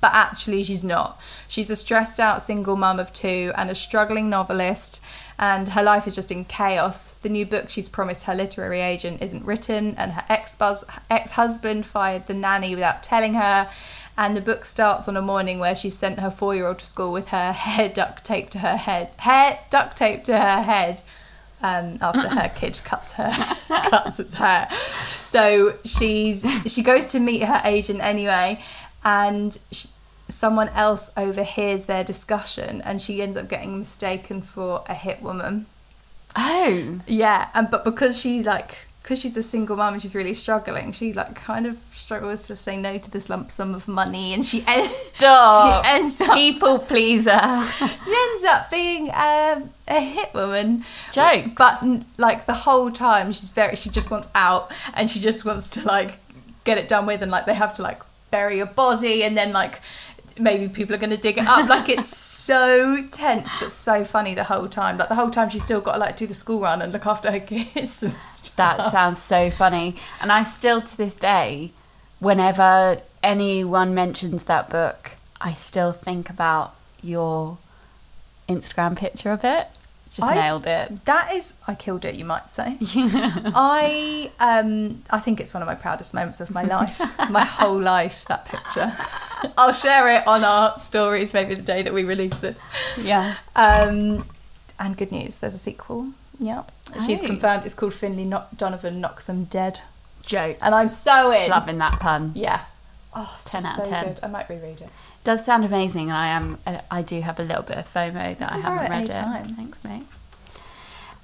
but 0.00 0.12
actually 0.12 0.62
she's 0.62 0.84
not. 0.84 1.20
She's 1.48 1.70
a 1.70 1.76
stressed 1.76 2.18
out 2.18 2.42
single 2.42 2.76
mum 2.76 2.98
of 2.98 3.12
two 3.12 3.52
and 3.56 3.70
a 3.70 3.74
struggling 3.74 4.30
novelist, 4.30 5.02
and 5.38 5.68
her 5.70 5.82
life 5.82 6.06
is 6.06 6.14
just 6.14 6.32
in 6.32 6.44
chaos. 6.46 7.12
The 7.12 7.28
new 7.28 7.44
book 7.44 7.68
she's 7.68 7.88
promised 7.88 8.24
her 8.24 8.34
literary 8.34 8.80
agent 8.80 9.22
isn't 9.22 9.44
written, 9.44 9.94
and 9.96 10.12
her 10.12 10.24
ex 10.28 10.56
husband 11.32 11.86
fired 11.86 12.26
the 12.26 12.34
nanny 12.34 12.74
without 12.74 13.02
telling 13.02 13.34
her. 13.34 13.68
And 14.18 14.34
the 14.34 14.40
book 14.40 14.64
starts 14.64 15.08
on 15.08 15.16
a 15.16 15.22
morning 15.22 15.58
where 15.58 15.74
she 15.74 15.90
sent 15.90 16.20
her 16.20 16.30
four 16.30 16.54
year 16.54 16.66
old 16.66 16.78
to 16.78 16.86
school 16.86 17.12
with 17.12 17.28
her 17.28 17.52
hair 17.64 17.88
duct 17.88 18.24
taped 18.24 18.52
to 18.52 18.60
her 18.60 18.76
head, 18.76 19.10
hair 19.18 19.60
duct 19.70 19.96
taped 19.96 20.26
to 20.26 20.38
her 20.38 20.62
head. 20.62 21.02
Um, 21.62 21.96
after 22.02 22.28
her 22.28 22.50
kid 22.54 22.78
cuts 22.84 23.14
her 23.14 23.32
cuts 23.68 24.20
its 24.20 24.34
hair, 24.34 24.68
so 24.70 25.74
she's 25.84 26.44
she 26.70 26.82
goes 26.82 27.06
to 27.08 27.18
meet 27.18 27.44
her 27.44 27.62
agent 27.64 28.00
anyway, 28.02 28.62
and 29.06 29.58
sh 29.70 29.86
someone 30.28 30.68
else 30.70 31.12
overhears 31.16 31.86
their 31.86 32.02
discussion, 32.02 32.82
and 32.82 33.00
she 33.00 33.22
ends 33.22 33.36
up 33.36 33.48
getting 33.48 33.78
mistaken 33.78 34.42
for 34.42 34.82
a 34.88 34.94
hit 34.94 35.22
woman. 35.22 35.66
Oh. 36.36 37.00
Yeah, 37.06 37.48
and 37.54 37.70
but 37.70 37.84
because 37.84 38.20
she 38.20 38.42
like 38.42 38.86
because 39.00 39.20
she's 39.20 39.36
a 39.36 39.42
single 39.42 39.76
mum 39.76 39.92
and 39.92 40.02
she's 40.02 40.16
really 40.16 40.34
struggling, 40.34 40.90
she 40.90 41.12
like 41.12 41.36
kind 41.36 41.64
of 41.64 41.78
struggles 41.92 42.40
to 42.42 42.56
say 42.56 42.76
no 42.76 42.98
to 42.98 43.08
this 43.08 43.30
lump 43.30 43.52
sum 43.52 43.72
of 43.72 43.86
money, 43.86 44.34
and 44.34 44.44
she 44.44 44.62
en- 44.66 44.90
she 45.18 45.88
ends 45.88 46.20
up 46.20 46.34
People 46.34 46.80
pleaser. 46.80 47.62
she 47.78 47.84
ends 47.84 48.44
up 48.44 48.68
being 48.68 49.04
um, 49.10 49.70
a 49.86 50.00
hit 50.00 50.34
woman. 50.34 50.84
Jokes. 51.12 51.50
But 51.56 51.84
like 52.18 52.46
the 52.46 52.54
whole 52.54 52.90
time, 52.90 53.30
she's 53.30 53.48
very. 53.48 53.76
She 53.76 53.90
just 53.90 54.10
wants 54.10 54.28
out, 54.34 54.72
and 54.92 55.08
she 55.08 55.20
just 55.20 55.44
wants 55.44 55.70
to 55.70 55.82
like 55.82 56.18
get 56.64 56.76
it 56.76 56.88
done 56.88 57.06
with, 57.06 57.22
and 57.22 57.30
like 57.30 57.46
they 57.46 57.54
have 57.54 57.72
to 57.74 57.82
like 57.82 58.00
bury 58.30 58.60
a 58.60 58.66
body, 58.66 59.22
and 59.22 59.36
then 59.36 59.52
like 59.52 59.80
maybe 60.38 60.68
people 60.68 60.94
are 60.94 60.98
going 60.98 61.10
to 61.10 61.16
dig 61.16 61.38
it 61.38 61.46
up. 61.46 61.68
like 61.68 61.88
it's 61.88 62.08
so 62.08 63.04
tense, 63.10 63.58
but 63.60 63.72
so 63.72 64.04
funny 64.04 64.34
the 64.34 64.44
whole 64.44 64.68
time. 64.68 64.98
Like 64.98 65.08
the 65.08 65.14
whole 65.14 65.30
time, 65.30 65.48
she's 65.48 65.64
still 65.64 65.80
got 65.80 65.94
to 65.94 65.98
like 65.98 66.16
do 66.16 66.26
the 66.26 66.34
school 66.34 66.60
run 66.60 66.82
and 66.82 66.92
look 66.92 67.06
after 67.06 67.30
her 67.30 67.40
kids. 67.40 68.00
That 68.56 68.90
sounds 68.90 69.20
so 69.20 69.50
funny. 69.50 69.96
And 70.20 70.30
I 70.32 70.42
still, 70.42 70.80
to 70.82 70.96
this 70.96 71.14
day, 71.14 71.72
whenever 72.18 73.00
anyone 73.22 73.94
mentions 73.94 74.44
that 74.44 74.68
book, 74.68 75.12
I 75.40 75.52
still 75.52 75.92
think 75.92 76.30
about 76.30 76.74
your 77.02 77.58
Instagram 78.48 78.96
picture 78.96 79.30
of 79.30 79.44
it. 79.44 79.68
Just 80.16 80.30
I- 80.30 80.34
nailed 80.34 80.66
it. 80.66 81.04
That 81.04 81.32
is, 81.34 81.54
I 81.68 81.74
killed 81.74 82.04
it. 82.06 82.14
You 82.14 82.24
might 82.24 82.48
say. 82.48 82.76
I 83.54 84.30
um, 84.40 85.02
I 85.10 85.18
think 85.18 85.40
it's 85.40 85.52
one 85.54 85.62
of 85.62 85.66
my 85.66 85.74
proudest 85.74 86.14
moments 86.14 86.40
of 86.40 86.50
my 86.50 86.62
life, 86.62 86.98
my 87.30 87.44
whole 87.44 87.80
life. 87.80 88.24
That 88.26 88.44
picture. 88.46 88.92
I'll 89.58 89.72
share 89.72 90.08
it 90.10 90.26
on 90.26 90.44
our 90.44 90.78
stories 90.78 91.34
maybe 91.34 91.54
the 91.54 91.62
day 91.62 91.82
that 91.82 91.92
we 91.92 92.04
release 92.04 92.38
this. 92.38 92.58
Yeah. 93.00 93.34
Um, 93.54 94.24
and 94.78 94.96
good 94.96 95.12
news, 95.12 95.38
there's 95.38 95.54
a 95.54 95.58
sequel. 95.58 96.12
Yeah, 96.38 96.64
she's 97.06 97.22
Oh. 97.22 97.26
confirmed. 97.26 97.64
It's 97.64 97.74
called 97.74 97.94
Finlay 97.94 98.24
Knock- 98.24 98.56
Donovan 98.56 99.00
knocks 99.00 99.26
them 99.26 99.44
dead, 99.44 99.80
Jokes. 100.22 100.58
and 100.62 100.74
I'm 100.74 100.88
so 100.88 101.30
in. 101.30 101.50
loving 101.50 101.78
that 101.78 101.98
pun. 102.00 102.32
Yeah. 102.34 102.60
Oh, 103.14 103.32
it's 103.36 103.50
10 103.50 103.64
out 103.64 103.78
of 103.78 103.84
so 103.86 103.90
10. 103.90 104.04
good. 104.06 104.20
I 104.22 104.26
might 104.26 104.48
reread 104.50 104.80
it. 104.82 104.90
Does 105.26 105.44
sound 105.44 105.64
amazing, 105.64 106.08
and 106.08 106.16
I 106.16 106.28
am. 106.28 106.58
I 106.88 107.02
do 107.02 107.20
have 107.20 107.40
a 107.40 107.42
little 107.42 107.64
bit 107.64 107.78
of 107.78 107.92
FOMO 107.92 108.38
that 108.38 108.52
I 108.52 108.58
haven't 108.58 108.84
it 108.84 108.90
read 108.90 109.08
it. 109.08 109.56
Thanks, 109.56 109.82
mate. 109.82 110.04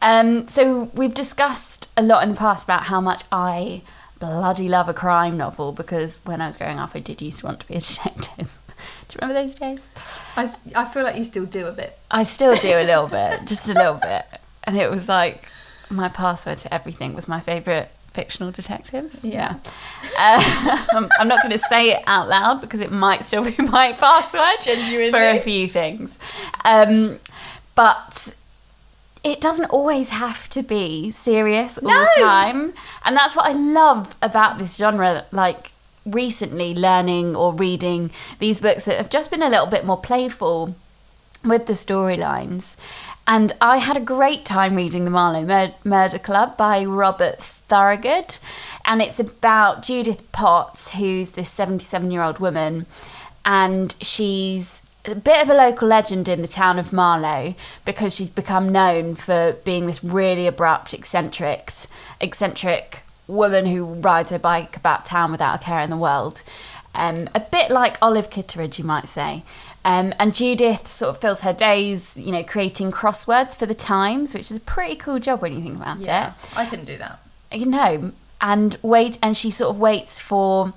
Um, 0.02 0.48
so 0.48 0.90
we've 0.92 1.14
discussed 1.14 1.88
a 1.96 2.02
lot 2.02 2.24
in 2.24 2.30
the 2.30 2.34
past 2.34 2.64
about 2.64 2.82
how 2.82 3.00
much 3.00 3.22
I 3.30 3.82
bloody 4.18 4.68
love 4.68 4.88
a 4.88 4.92
crime 4.92 5.36
novel 5.36 5.70
because 5.70 6.18
when 6.24 6.40
I 6.40 6.48
was 6.48 6.56
growing 6.56 6.80
up, 6.80 6.90
I 6.96 6.98
did 6.98 7.22
used 7.22 7.38
to 7.38 7.46
want 7.46 7.60
to 7.60 7.68
be 7.68 7.76
a 7.76 7.80
detective. 7.80 8.58
do 9.08 9.14
you 9.14 9.18
remember 9.22 9.40
those 9.40 9.54
days? 9.54 9.88
I 10.74 10.84
feel 10.84 11.04
like 11.04 11.14
you 11.14 11.22
still 11.22 11.46
do 11.46 11.68
a 11.68 11.72
bit. 11.72 11.96
I 12.10 12.24
still 12.24 12.56
do 12.56 12.72
a 12.72 12.82
little 12.84 13.06
bit, 13.06 13.42
just 13.46 13.68
a 13.68 13.72
little 13.72 14.00
bit, 14.02 14.26
and 14.64 14.76
it 14.76 14.90
was 14.90 15.08
like 15.08 15.44
my 15.90 16.08
password 16.08 16.58
to 16.58 16.74
everything 16.74 17.14
was 17.14 17.28
my 17.28 17.38
favourite 17.38 17.88
fictional 18.12 18.50
detective. 18.50 19.18
Yeah. 19.22 19.56
Uh, 20.18 20.86
I'm, 20.92 21.08
I'm 21.18 21.28
not 21.28 21.42
going 21.42 21.52
to 21.52 21.58
say 21.58 21.90
it 21.92 22.02
out 22.06 22.28
loud 22.28 22.60
because 22.60 22.80
it 22.80 22.92
might 22.92 23.24
still 23.24 23.44
be 23.44 23.54
my 23.62 23.92
password 23.92 24.60
Genuinely. 24.62 25.10
for 25.10 25.18
a 25.22 25.40
few 25.40 25.68
things. 25.68 26.18
Um, 26.64 27.18
but 27.74 28.34
it 29.24 29.40
doesn't 29.40 29.66
always 29.70 30.10
have 30.10 30.48
to 30.50 30.62
be 30.62 31.10
serious 31.10 31.78
all 31.78 31.88
No. 31.88 32.00
the 32.16 32.22
time. 32.22 32.74
And 33.04 33.16
that's 33.16 33.34
what 33.36 33.46
I 33.46 33.52
love 33.52 34.14
about 34.20 34.58
this 34.58 34.76
genre. 34.76 35.26
Like 35.30 35.70
recently 36.04 36.74
learning 36.74 37.36
or 37.36 37.52
reading 37.54 38.10
these 38.40 38.60
books 38.60 38.84
that 38.86 38.96
have 38.96 39.08
just 39.08 39.30
been 39.30 39.42
a 39.42 39.48
little 39.48 39.66
bit 39.66 39.84
more 39.84 39.96
playful 40.00 40.74
with 41.44 41.66
the 41.66 41.72
storylines. 41.74 42.76
And 43.24 43.52
I 43.60 43.76
had 43.78 43.96
a 43.96 44.00
great 44.00 44.44
time 44.44 44.74
reading 44.74 45.04
The 45.04 45.10
Marlow 45.12 45.44
Mur- 45.44 45.74
Murder 45.84 46.18
Club 46.18 46.56
by 46.56 46.84
Robert 46.84 47.36
Thorogood. 47.68 48.38
And 48.84 49.00
it's 49.00 49.20
about 49.20 49.82
Judith 49.82 50.30
Potts, 50.32 50.94
who's 50.94 51.30
this 51.30 51.50
77 51.50 52.10
year 52.10 52.22
old 52.22 52.38
woman. 52.38 52.86
And 53.44 53.94
she's 54.00 54.82
a 55.04 55.14
bit 55.14 55.42
of 55.42 55.50
a 55.50 55.54
local 55.54 55.88
legend 55.88 56.28
in 56.28 56.42
the 56.42 56.48
town 56.48 56.78
of 56.78 56.92
Marlow 56.92 57.54
because 57.84 58.14
she's 58.14 58.30
become 58.30 58.68
known 58.68 59.14
for 59.14 59.56
being 59.64 59.86
this 59.86 60.04
really 60.04 60.46
abrupt, 60.46 60.94
eccentric, 60.94 61.72
eccentric 62.20 63.00
woman 63.26 63.66
who 63.66 63.84
rides 63.84 64.30
her 64.30 64.38
bike 64.38 64.76
about 64.76 65.04
town 65.04 65.32
without 65.32 65.60
a 65.60 65.64
care 65.64 65.80
in 65.80 65.90
the 65.90 65.96
world. 65.96 66.42
Um, 66.94 67.28
a 67.34 67.40
bit 67.40 67.70
like 67.70 67.96
Olive 68.02 68.30
Kitteridge, 68.30 68.78
you 68.78 68.84
might 68.84 69.08
say. 69.08 69.42
Um, 69.84 70.12
and 70.18 70.34
Judith 70.34 70.86
sort 70.86 71.16
of 71.16 71.20
fills 71.20 71.40
her 71.40 71.52
days, 71.52 72.16
you 72.16 72.30
know, 72.30 72.44
creating 72.44 72.92
crosswords 72.92 73.56
for 73.56 73.66
the 73.66 73.74
Times, 73.74 74.34
which 74.34 74.50
is 74.50 74.58
a 74.58 74.60
pretty 74.60 74.94
cool 74.94 75.18
job 75.18 75.42
when 75.42 75.52
you 75.52 75.60
think 75.60 75.76
about 75.76 76.00
it. 76.00 76.06
Yeah, 76.06 76.34
I 76.56 76.66
couldn't 76.66 76.84
do 76.84 76.98
that. 76.98 77.21
You 77.52 77.66
know, 77.66 78.12
and 78.40 78.76
wait, 78.82 79.18
and 79.22 79.36
she 79.36 79.50
sort 79.50 79.70
of 79.70 79.78
waits 79.78 80.18
for 80.18 80.72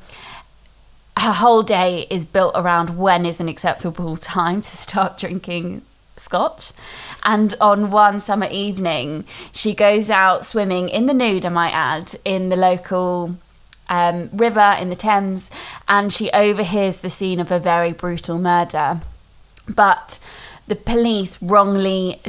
her 1.18 1.32
whole 1.32 1.64
day 1.64 2.08
is 2.10 2.26
built 2.26 2.54
around 2.56 2.98
when 2.98 3.26
is 3.26 3.40
an 3.40 3.48
acceptable 3.48 4.18
time 4.38 4.62
to 4.62 4.70
start 4.70 5.18
drinking 5.18 5.82
scotch. 6.18 6.72
And 7.24 7.56
on 7.60 7.90
one 7.92 8.20
summer 8.20 8.48
evening, 8.50 9.26
she 9.52 9.74
goes 9.74 10.10
out 10.10 10.46
swimming 10.46 10.90
in 10.90 11.06
the 11.06 11.14
nude, 11.14 11.46
I 11.46 11.50
might 11.50 11.74
add, 11.74 12.16
in 12.24 12.50
the 12.50 12.56
local 12.56 13.36
um, 13.90 14.30
river 14.34 14.76
in 14.80 14.90
the 14.90 14.96
Thames, 14.96 15.52
and 15.88 16.12
she 16.12 16.32
overhears 16.32 16.98
the 16.98 17.10
scene 17.10 17.40
of 17.40 17.52
a 17.52 17.60
very 17.60 17.92
brutal 17.92 18.38
murder. 18.38 19.02
But 19.68 20.20
the 20.68 20.76
police 20.76 21.42
wrongly 21.42 22.20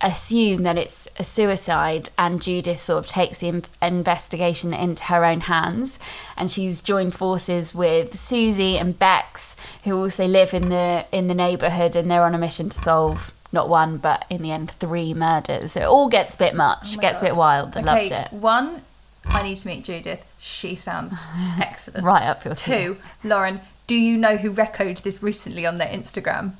assume 0.00 0.64
that 0.64 0.76
it's 0.76 1.08
a 1.18 1.24
suicide, 1.24 2.10
and 2.18 2.42
Judith 2.42 2.80
sort 2.80 3.04
of 3.04 3.06
takes 3.06 3.38
the 3.38 3.62
investigation 3.80 4.74
into 4.74 5.04
her 5.04 5.24
own 5.24 5.40
hands. 5.42 5.98
And 6.36 6.50
she's 6.50 6.80
joined 6.80 7.14
forces 7.14 7.74
with 7.74 8.16
Susie 8.16 8.76
and 8.76 8.98
Bex, 8.98 9.54
who 9.84 9.96
also 9.96 10.26
live 10.26 10.52
in 10.54 10.70
the 10.70 11.06
in 11.12 11.28
the 11.28 11.34
neighbourhood, 11.34 11.94
and 11.94 12.10
they're 12.10 12.24
on 12.24 12.34
a 12.34 12.38
mission 12.38 12.68
to 12.68 12.76
solve 12.76 13.32
not 13.52 13.68
one, 13.68 13.98
but 13.98 14.26
in 14.28 14.42
the 14.42 14.50
end, 14.50 14.72
three 14.72 15.14
murders. 15.14 15.72
So 15.72 15.80
it 15.80 15.86
all 15.86 16.08
gets 16.08 16.34
a 16.34 16.38
bit 16.38 16.54
much, 16.56 16.98
Oh 16.98 17.00
gets 17.00 17.20
a 17.20 17.22
bit 17.22 17.36
wild. 17.36 17.76
I 17.76 17.80
okay, 17.80 17.86
loved 17.86 18.10
it. 18.10 18.32
One, 18.32 18.82
I 19.24 19.44
need 19.44 19.54
to 19.54 19.66
meet 19.68 19.84
Judith. 19.84 20.26
She 20.38 20.74
sounds 20.74 21.24
excellent. 21.60 22.04
Right 22.04 22.24
up 22.24 22.44
your 22.44 22.56
Two, 22.56 22.96
Lauren, 23.22 23.60
do 23.86 23.94
you 23.94 24.16
know 24.16 24.36
who 24.36 24.50
recorded 24.50 24.98
this 24.98 25.22
recently 25.22 25.64
on 25.64 25.78
their 25.78 25.88
Instagram? 25.88 26.54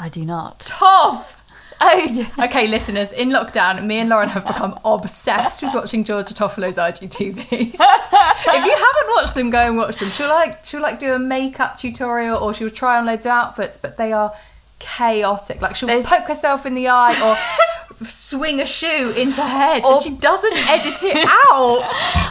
I 0.00 0.08
do 0.08 0.24
not. 0.24 0.60
Toff! 0.60 1.36
Oh. 1.82 2.30
Okay, 2.38 2.66
listeners, 2.68 3.12
in 3.12 3.30
lockdown, 3.30 3.86
me 3.86 3.98
and 4.00 4.08
Lauren 4.10 4.28
have 4.30 4.46
become 4.46 4.78
obsessed 4.84 5.62
with 5.62 5.72
watching 5.74 6.04
Georgia 6.04 6.34
Toffolo's 6.34 6.76
IGTVs. 6.76 7.46
if 7.50 8.64
you 8.66 8.76
haven't 8.76 9.08
watched 9.16 9.34
them, 9.34 9.48
go 9.50 9.58
and 9.66 9.76
watch 9.78 9.96
them. 9.96 10.08
She'll 10.08 10.28
like 10.28 10.64
she'll 10.64 10.82
like 10.82 10.98
do 10.98 11.12
a 11.14 11.18
makeup 11.18 11.78
tutorial 11.78 12.36
or 12.38 12.52
she'll 12.52 12.68
try 12.70 12.98
on 12.98 13.06
loads 13.06 13.24
of 13.26 13.30
outfits, 13.32 13.78
but 13.78 13.96
they 13.96 14.12
are 14.12 14.34
chaotic. 14.78 15.60
Like 15.62 15.74
she'll 15.74 15.86
There's- 15.86 16.06
poke 16.08 16.28
herself 16.28 16.66
in 16.66 16.74
the 16.74 16.88
eye 16.88 17.14
or 17.24 18.04
swing 18.06 18.60
a 18.60 18.66
shoe 18.66 19.12
into 19.16 19.40
her 19.42 19.48
head, 19.48 19.84
Or- 19.86 19.94
and 19.94 20.02
she 20.02 20.10
doesn't 20.16 20.56
edit 20.68 21.02
it 21.02 21.16
out. 21.26 21.80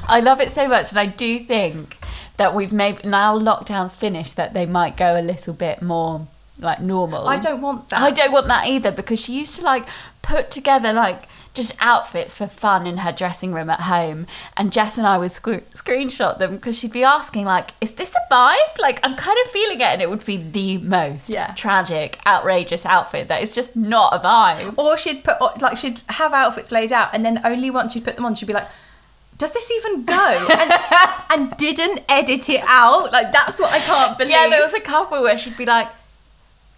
I 0.07 0.19
love 0.23 0.41
it 0.41 0.51
so 0.51 0.67
much, 0.67 0.89
and 0.91 0.99
I 0.99 1.05
do 1.07 1.39
think 1.39 1.97
that 2.37 2.53
we've 2.53 2.73
made 2.73 3.03
now 3.03 3.37
lockdown's 3.37 3.95
finished 3.95 4.35
that 4.35 4.53
they 4.53 4.65
might 4.67 4.95
go 4.95 5.19
a 5.19 5.21
little 5.23 5.53
bit 5.53 5.81
more 5.81 6.27
like 6.59 6.81
normal. 6.81 7.27
I 7.27 7.37
don't 7.37 7.61
want 7.61 7.89
that. 7.89 8.01
I 8.01 8.11
don't 8.11 8.31
want 8.31 8.47
that 8.47 8.67
either 8.67 8.91
because 8.91 9.19
she 9.19 9.37
used 9.39 9.55
to 9.57 9.61
like 9.63 9.87
put 10.21 10.51
together 10.51 10.93
like 10.93 11.27
just 11.55 11.75
outfits 11.81 12.37
for 12.37 12.45
fun 12.45 12.85
in 12.85 12.97
her 12.97 13.11
dressing 13.11 13.51
room 13.53 13.69
at 13.71 13.81
home, 13.81 14.27
and 14.55 14.71
Jess 14.71 14.97
and 14.99 15.07
I 15.07 15.17
would 15.17 15.31
sc- 15.31 15.65
screenshot 15.73 16.37
them 16.37 16.55
because 16.55 16.77
she'd 16.77 16.91
be 16.93 17.03
asking 17.03 17.45
like, 17.45 17.71
"Is 17.81 17.93
this 17.93 18.13
a 18.13 18.33
vibe?" 18.33 18.77
Like 18.77 18.99
I'm 19.03 19.15
kind 19.15 19.37
of 19.43 19.51
feeling 19.51 19.81
it, 19.81 19.85
and 19.87 20.01
it 20.01 20.09
would 20.09 20.23
be 20.25 20.37
the 20.37 20.77
most 20.77 21.29
Yeah. 21.29 21.53
tragic, 21.55 22.19
outrageous 22.25 22.85
outfit 22.85 23.27
that 23.29 23.41
is 23.41 23.51
just 23.51 23.75
not 23.75 24.13
a 24.13 24.19
vibe. 24.19 24.75
Or 24.77 24.95
she'd 24.97 25.23
put 25.23 25.41
like 25.61 25.75
she'd 25.77 25.99
have 26.09 26.33
outfits 26.33 26.71
laid 26.71 26.93
out, 26.93 27.09
and 27.13 27.25
then 27.25 27.41
only 27.43 27.71
once 27.71 27.93
she'd 27.93 28.03
put 28.05 28.15
them 28.15 28.25
on, 28.25 28.35
she'd 28.35 28.45
be 28.45 28.53
like, 28.53 28.69
"Does 29.37 29.51
this 29.51 29.69
even 29.71 30.05
go?" 30.05 30.47
And, 30.51 30.71
and 31.31 31.57
didn't 31.57 32.03
edit 32.07 32.47
it 32.47 32.61
out. 32.67 33.11
Like 33.11 33.31
that's 33.31 33.59
what 33.59 33.71
I 33.73 33.79
can't 33.79 34.17
believe. 34.19 34.33
Yeah, 34.33 34.47
there 34.49 34.61
was 34.61 34.75
a 34.75 34.79
couple 34.81 35.21
where 35.23 35.37
she'd 35.37 35.57
be 35.57 35.65
like, 35.65 35.87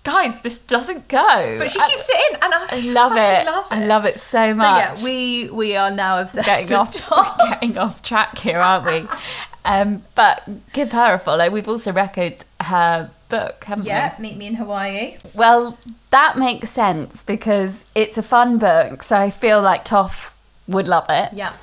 "Guys, 0.03 0.41
this 0.41 0.57
doesn't 0.57 1.07
go," 1.07 1.55
but 1.59 1.69
she 1.69 1.79
And- 1.79 1.89
keeps 1.91 2.09
it 2.09 2.15
in, 2.31 2.35
and 2.43 2.53
I, 2.53 2.67
I 2.71 2.79
love 2.91 3.11
it. 3.13 3.45
Love 3.45 3.65
it. 3.65 3.73
I 3.75 3.85
love 3.85 4.05
it 4.05 4.19
so 4.19 4.53
much. 4.53 4.97
So 4.97 5.01
yeah, 5.01 5.03
we 5.03 5.49
we 5.49 5.75
are 5.75 5.91
now 5.91 6.19
obsessed 6.19 6.45
getting 6.47 6.65
with 6.65 6.71
off 6.73 6.93
Tom. 6.93 7.49
getting 7.49 7.77
off 7.77 8.01
track 8.01 8.37
here, 8.39 8.59
aren't 8.59 8.85
we? 8.85 9.07
Um, 9.63 10.01
but 10.15 10.41
give 10.73 10.91
her 10.91 11.13
a 11.13 11.19
follow. 11.19 11.47
We've 11.51 11.67
also 11.67 11.91
recorded 11.93 12.43
her 12.61 13.11
book, 13.29 13.63
haven't 13.65 13.83
we? 13.83 13.89
Yeah, 13.91 14.15
meet 14.17 14.35
me 14.35 14.47
in 14.47 14.55
Hawaii. 14.55 15.17
Well, 15.35 15.77
that 16.09 16.35
makes 16.35 16.71
sense 16.71 17.21
because 17.21 17.85
it's 17.93 18.17
a 18.17 18.23
fun 18.23 18.57
book, 18.57 19.03
so 19.03 19.17
I 19.17 19.29
feel 19.29 19.61
like 19.61 19.85
Toff 19.85 20.35
would 20.67 20.87
love 20.87 21.05
it. 21.09 21.33
Yeah. 21.33 21.53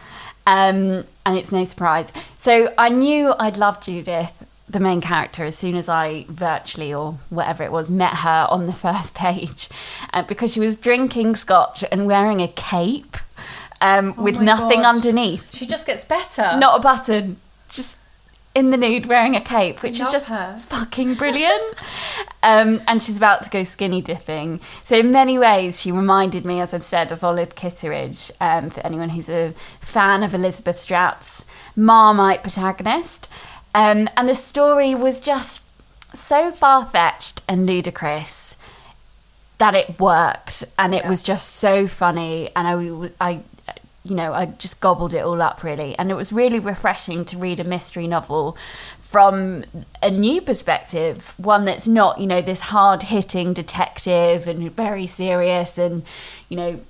Um, 0.47 1.07
and 1.26 1.37
it's 1.37 1.50
no 1.50 1.64
surprise. 1.64 2.12
So 2.37 2.73
I 2.78 2.88
knew 2.90 3.35
I'd 3.37 3.57
love 3.57 3.80
Judith, 3.83 4.38
the 4.71 4.81
main 4.81 5.01
character, 5.01 5.45
as 5.45 5.57
soon 5.57 5.77
as 5.77 5.89
I 5.89 6.27
virtually 6.29 6.93
or 6.93 7.19
whatever 7.31 7.63
it 7.65 7.73
was 7.73 7.89
met 7.89 8.15
her 8.17 8.47
on 8.51 8.67
the 8.67 8.73
first 8.87 9.15
page, 9.15 9.69
uh, 10.13 10.23
because 10.23 10.53
she 10.53 10.61
was 10.61 10.77
drinking 10.77 11.37
scotch 11.37 11.85
and 11.90 12.07
wearing 12.07 12.40
a 12.40 12.49
cape 12.49 13.16
um, 13.81 14.14
with 14.16 14.37
Oh 14.37 14.38
my 14.40 14.45
nothing 14.45 14.81
God. 14.83 14.95
underneath, 14.97 15.55
She 15.55 15.66
just 15.66 15.87
gets 15.87 16.05
better. 16.05 16.57
not 16.59 16.79
a 16.81 16.83
button, 16.83 17.37
just 17.71 18.01
in 18.55 18.71
the 18.71 18.77
nude 18.77 19.07
wearing 19.07 19.37
a 19.37 19.40
cape, 19.40 19.83
which 19.85 20.01
is 20.01 20.09
just 20.09 20.31
her. 20.31 20.59
fucking 20.66 21.14
brilliant. 21.14 21.62
um, 22.42 22.81
and 22.88 23.01
she's 23.03 23.16
about 23.16 23.42
to 23.42 23.51
go 23.51 23.62
skinny 23.62 24.01
dipping. 24.03 24.59
So 24.83 24.97
in 24.99 25.12
many 25.12 25.38
ways, 25.38 25.81
she 25.81 25.92
reminded 25.92 26.45
me, 26.45 26.61
as 26.61 26.75
I've 26.75 26.83
said, 26.83 27.12
of 27.12 27.23
Olive 27.23 27.55
Kitteridge. 27.55 28.33
Um, 28.40 28.71
for 28.71 28.85
anyone 28.85 29.11
who's 29.11 29.29
a 29.29 29.53
fan 29.81 30.25
of 30.25 30.35
Elizabeth 30.35 30.81
Strout's 30.81 31.45
Marmite 31.77 32.42
protagonist, 32.42 33.31
um, 33.74 34.09
and 34.16 34.28
the 34.28 34.35
story 34.35 34.94
was 34.94 35.20
just 35.20 35.62
so 36.14 36.50
far 36.50 36.85
fetched 36.87 37.42
and 37.48 37.66
ludicrous 37.66 38.57
that 39.59 39.74
it 39.74 39.98
worked 40.00 40.64
and 40.78 40.94
it 40.94 41.02
Yeah. 41.04 41.09
was 41.09 41.22
just 41.22 41.57
so 41.57 41.87
funny 41.87 42.50
and 42.57 42.66
I, 43.20 43.26
I 43.33 43.40
you 44.04 44.14
know 44.14 44.33
I 44.33 44.46
just 44.46 44.81
gobbled 44.81 45.12
it 45.12 45.18
all 45.24 45.42
up 45.42 45.62
really 45.62 45.98
and 45.98 46.11
it 46.11 46.14
was 46.14 46.33
really 46.33 46.59
refreshing 46.59 47.24
to 47.26 47.37
read 47.37 47.61
a 47.61 47.64
mystery 47.64 48.07
novel 48.07 48.57
from 48.98 49.64
a 50.02 50.11
new 50.11 50.40
perspective 50.40 51.35
one 51.38 51.64
that's 51.64 51.87
not 51.88 52.18
you 52.20 52.26
know 52.26 52.40
this 52.40 52.61
hard 52.61 53.02
hitting 53.04 53.52
detective 53.52 54.46
and 54.48 54.70
very 54.72 55.07
serious 55.07 55.76
and 55.76 56.04
you 56.48 56.57
know 56.57 56.81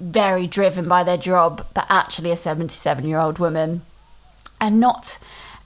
very 0.00 0.46
driven 0.46 0.88
by 0.88 1.02
their 1.02 1.18
job 1.18 1.66
but 1.74 1.86
actually 1.90 2.30
a 2.30 2.36
77 2.36 3.06
year 3.06 3.18
old 3.18 3.38
woman 3.38 3.82
and 4.60 4.80
not 4.80 5.18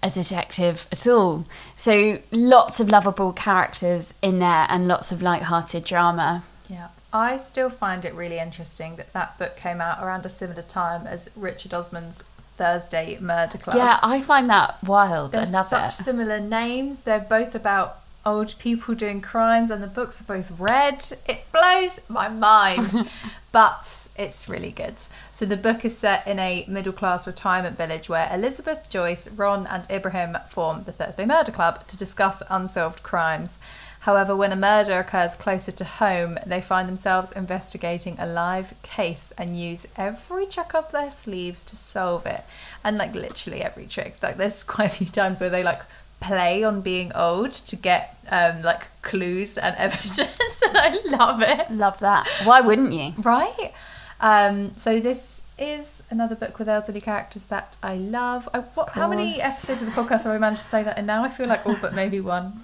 a 0.06 0.10
detective 0.10 0.86
at 0.92 1.06
all. 1.06 1.44
So 1.76 2.20
lots 2.30 2.80
of 2.80 2.88
lovable 2.88 3.32
characters 3.32 4.14
in 4.22 4.38
there 4.38 4.66
and 4.68 4.86
lots 4.86 5.12
of 5.12 5.22
light-hearted 5.22 5.84
drama. 5.84 6.44
Yeah. 6.68 6.88
I 7.12 7.36
still 7.38 7.70
find 7.70 8.04
it 8.04 8.14
really 8.14 8.38
interesting 8.38 8.96
that 8.96 9.12
that 9.12 9.38
book 9.38 9.56
came 9.56 9.80
out 9.80 10.02
around 10.02 10.26
a 10.26 10.28
similar 10.28 10.62
time 10.62 11.06
as 11.06 11.30
Richard 11.34 11.72
Osman's 11.72 12.22
Thursday 12.56 13.18
Murder 13.20 13.58
Club. 13.58 13.76
Yeah, 13.76 13.98
I 14.02 14.20
find 14.20 14.48
that 14.50 14.82
wild. 14.82 15.32
They're 15.32 15.46
such 15.46 15.92
it. 15.92 16.02
similar 16.02 16.40
names. 16.40 17.02
They're 17.02 17.20
both 17.20 17.54
about 17.54 18.02
old 18.24 18.58
people 18.58 18.94
doing 18.94 19.20
crimes, 19.20 19.70
and 19.70 19.82
the 19.82 19.86
books 19.86 20.20
are 20.20 20.24
both 20.24 20.50
red. 20.58 21.06
It 21.26 21.50
blows 21.52 22.00
my 22.08 22.28
mind, 22.28 23.08
but 23.56 24.08
it's 24.18 24.50
really 24.50 24.70
good. 24.70 24.98
So 25.32 25.46
the 25.46 25.56
book 25.56 25.82
is 25.86 25.96
set 25.96 26.26
in 26.26 26.38
a 26.38 26.66
middle-class 26.68 27.26
retirement 27.26 27.78
village 27.78 28.06
where 28.06 28.28
Elizabeth, 28.30 28.90
Joyce, 28.90 29.28
Ron, 29.28 29.66
and 29.68 29.90
Ibrahim 29.90 30.36
form 30.46 30.82
the 30.84 30.92
Thursday 30.92 31.24
Murder 31.24 31.52
Club 31.52 31.86
to 31.86 31.96
discuss 31.96 32.42
unsolved 32.50 33.02
crimes. 33.02 33.58
However, 34.00 34.36
when 34.36 34.52
a 34.52 34.56
murder 34.56 34.98
occurs 34.98 35.36
closer 35.36 35.72
to 35.72 35.84
home, 35.86 36.38
they 36.44 36.60
find 36.60 36.86
themselves 36.86 37.32
investigating 37.32 38.16
a 38.18 38.26
live 38.26 38.74
case 38.82 39.32
and 39.38 39.58
use 39.58 39.88
every 39.96 40.44
trick 40.44 40.74
up 40.74 40.92
their 40.92 41.10
sleeves 41.10 41.64
to 41.64 41.76
solve 41.76 42.26
it. 42.26 42.44
And 42.84 42.98
like 42.98 43.14
literally 43.14 43.62
every 43.62 43.86
trick. 43.86 44.22
Like 44.22 44.36
there's 44.36 44.62
quite 44.74 44.92
a 44.92 44.96
few 44.96 45.06
times 45.06 45.40
where 45.40 45.48
they 45.48 45.62
like 45.62 45.80
play 46.20 46.64
on 46.64 46.80
being 46.80 47.12
old 47.14 47.52
to 47.52 47.76
get 47.76 48.16
um, 48.30 48.62
like 48.62 48.88
clues 49.02 49.56
and 49.58 49.74
evidence, 49.78 50.18
and 50.62 50.76
I 50.76 50.98
love 51.06 51.42
it. 51.42 51.70
Love 51.70 51.98
that. 52.00 52.26
Why 52.44 52.60
wouldn't 52.60 52.92
you? 52.92 53.12
Right? 53.18 53.72
Um, 54.20 54.72
so 54.74 54.98
this 55.00 55.42
is 55.58 56.02
another 56.10 56.34
book 56.34 56.58
with 56.58 56.68
elderly 56.68 57.00
characters 57.00 57.46
that 57.46 57.76
I 57.82 57.96
love. 57.96 58.48
I, 58.54 58.60
what, 58.60 58.90
how 58.92 59.08
many 59.08 59.40
episodes 59.40 59.82
of 59.82 59.86
the 59.94 60.00
podcast 60.00 60.24
have 60.24 60.34
I 60.34 60.38
managed 60.38 60.62
to 60.62 60.66
say 60.68 60.82
that 60.82 60.96
And 60.98 61.06
now? 61.06 61.22
I 61.24 61.28
feel 61.28 61.46
like 61.46 61.66
all 61.66 61.76
but 61.80 61.94
maybe 61.94 62.20
one. 62.36 62.62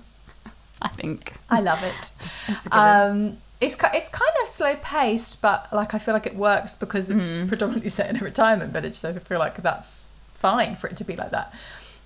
I 0.81 0.89
think. 0.89 1.35
I 1.51 1.61
love 1.61 1.83
it. 1.85 2.13
It's 2.49 2.67
a 2.67 2.71
good 2.71 2.77
one. 2.79 3.11
Um, 3.29 3.39
it's 3.61 3.77
it's 3.95 4.09
kind 4.09 4.33
of 4.43 4.49
slow 4.49 4.75
paced, 4.83 5.41
but 5.41 5.69
like 5.73 5.95
I 5.95 5.99
feel 5.99 6.15
like 6.15 6.27
it 6.27 6.35
works 6.35 6.75
because 6.75 7.09
it's 7.09 7.31
Mm. 7.31 7.47
predominantly 7.49 7.91
set 7.91 8.11
in 8.11 8.17
a 8.17 8.21
retirement 8.21 8.73
village. 8.73 8.95
So 8.97 9.11
I 9.11 9.13
feel 9.13 9.39
like 9.39 9.57
that's 9.63 10.09
fine 10.35 10.75
for 10.75 10.89
it 10.89 10.97
to 10.97 11.05
be 11.05 11.15
like 11.15 11.31
that. 11.31 11.55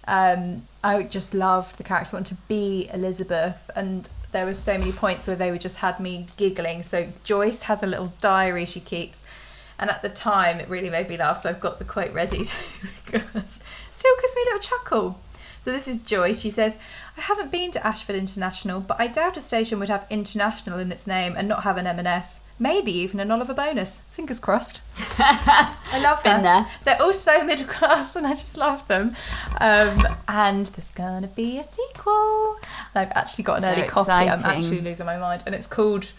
Um, 0.07 0.63
I 0.85 1.03
just 1.03 1.35
loved 1.35 1.79
the 1.79 1.83
characters 1.83 2.13
wanted 2.13 2.37
to 2.37 2.43
be 2.49 2.89
Elizabeth, 2.93 3.71
and 3.75 4.09
there 4.33 4.47
were 4.47 4.55
so 4.55 4.79
many 4.79 4.93
points 4.93 5.27
where 5.27 5.37
they 5.37 5.51
were 5.51 5.59
just 5.59 5.79
had 5.79 5.99
me 5.99 6.27
giggling. 6.37 6.83
So 6.83 7.09
Joyce 7.25 7.63
has 7.63 7.83
a 7.83 7.87
little 7.87 8.13
diary 8.21 8.65
she 8.65 8.81
keeps, 8.81 9.25
and 9.79 9.91
at 9.91 10.03
the 10.03 10.09
time 10.09 10.61
it 10.61 10.69
really 10.69 10.91
made 10.91 11.09
me 11.09 11.17
laugh. 11.17 11.39
So 11.39 11.51
I've 11.51 11.61
got 11.61 11.79
the 11.79 11.85
quote 11.85 12.13
ready 12.13 12.45
to 12.45 12.57
because 13.05 13.23
it 13.35 13.63
still 13.93 14.15
gives 14.21 14.37
me 14.37 14.43
a 14.43 14.45
little 14.47 14.61
chuckle. 14.61 15.21
So 15.67 15.73
this 15.73 15.89
is 15.89 16.01
Joyce. 16.01 16.41
She 16.41 16.51
says, 16.51 16.79
I 17.19 17.23
haven't 17.23 17.51
been 17.51 17.73
to 17.73 17.85
Ashford 17.85 18.15
International, 18.15 18.79
but 18.79 19.01
I 19.01 19.09
doubt 19.09 19.37
a 19.37 19.41
station 19.41 19.81
would 19.81 19.89
have 19.89 20.07
international 20.09 20.79
in 20.79 20.93
its 20.93 21.09
name 21.09 21.35
and 21.37 21.49
not 21.49 21.65
have 21.65 21.77
an 21.77 21.89
M&S. 21.89 22.45
Maybe 22.57 22.93
even 22.93 23.19
an 23.19 23.33
Oliver 23.33 23.53
bonus. 23.53 24.03
Fingers 24.13 24.39
crossed. 24.39 24.81
I 25.19 26.01
love 26.01 26.23
them. 26.23 26.45
there. 26.45 26.69
They're 26.85 27.03
all 27.03 27.13
so 27.13 27.43
middle 27.43 27.67
class 27.67 28.15
and 28.15 28.29
I 28.29 28.35
just 28.35 28.57
love 28.57 28.87
them. 28.87 29.17
Um, 29.61 29.99
and 30.29 30.67
there's 30.67 30.93
going 30.93 31.23
to 31.23 31.29
be 31.35 31.59
a 31.59 31.65
sequel. 31.65 32.59
And 32.95 33.03
I've 33.03 33.17
actually 33.17 33.43
got 33.43 33.57
an 33.57 33.63
So 33.65 33.71
early 33.71 33.89
copy. 33.89 34.11
I'm 34.13 34.45
actually 34.45 34.83
losing 34.83 35.07
my 35.07 35.19
mind. 35.19 35.43
And 35.47 35.55
it's 35.57 35.67
called 35.67 36.13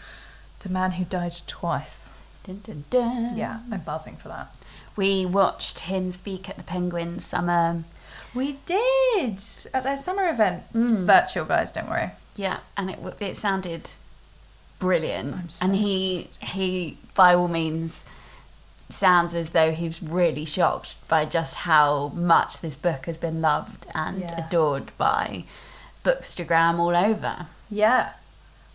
The 0.58 0.68
Man 0.68 0.90
Who 0.90 1.06
Died 1.06 1.36
Twice. 1.46 2.12
Dun, 2.44 2.60
dun, 2.64 2.84
dun. 2.90 3.38
Yeah, 3.38 3.60
I'm 3.72 3.80
buzzing 3.80 4.16
for 4.16 4.28
that. 4.28 4.54
We 4.94 5.24
watched 5.24 5.78
him 5.78 6.10
speak 6.10 6.50
at 6.50 6.58
the 6.58 6.64
Penguin 6.64 7.18
Summer. 7.18 7.84
We 8.38 8.58
did 8.66 9.42
at 9.74 9.82
their 9.82 9.96
summer 9.96 10.28
event. 10.28 10.62
Mm. 10.72 11.04
Virtual, 11.04 11.44
guys, 11.44 11.72
don't 11.72 11.88
worry. 11.90 12.10
Yeah, 12.36 12.58
and 12.76 12.88
it 12.90 12.98
it 13.20 13.36
sounded 13.36 13.90
brilliant, 14.78 15.52
so 15.52 15.66
and 15.66 15.74
he 15.76 16.28
he 16.40 16.98
by 17.14 17.34
all 17.34 17.48
means 17.48 18.04
sounds 18.90 19.34
as 19.34 19.50
though 19.50 19.72
he's 19.72 20.02
really 20.02 20.44
shocked 20.44 20.94
by 21.08 21.24
just 21.24 21.54
how 21.68 22.08
much 22.14 22.60
this 22.60 22.76
book 22.76 23.04
has 23.06 23.18
been 23.18 23.40
loved 23.42 23.86
and 23.94 24.20
Yeah. 24.20 24.46
adored 24.46 24.92
by 24.96 25.44
Bookstagram 26.04 26.78
all 26.78 26.96
over. 26.96 27.46
Yeah. 27.70 28.10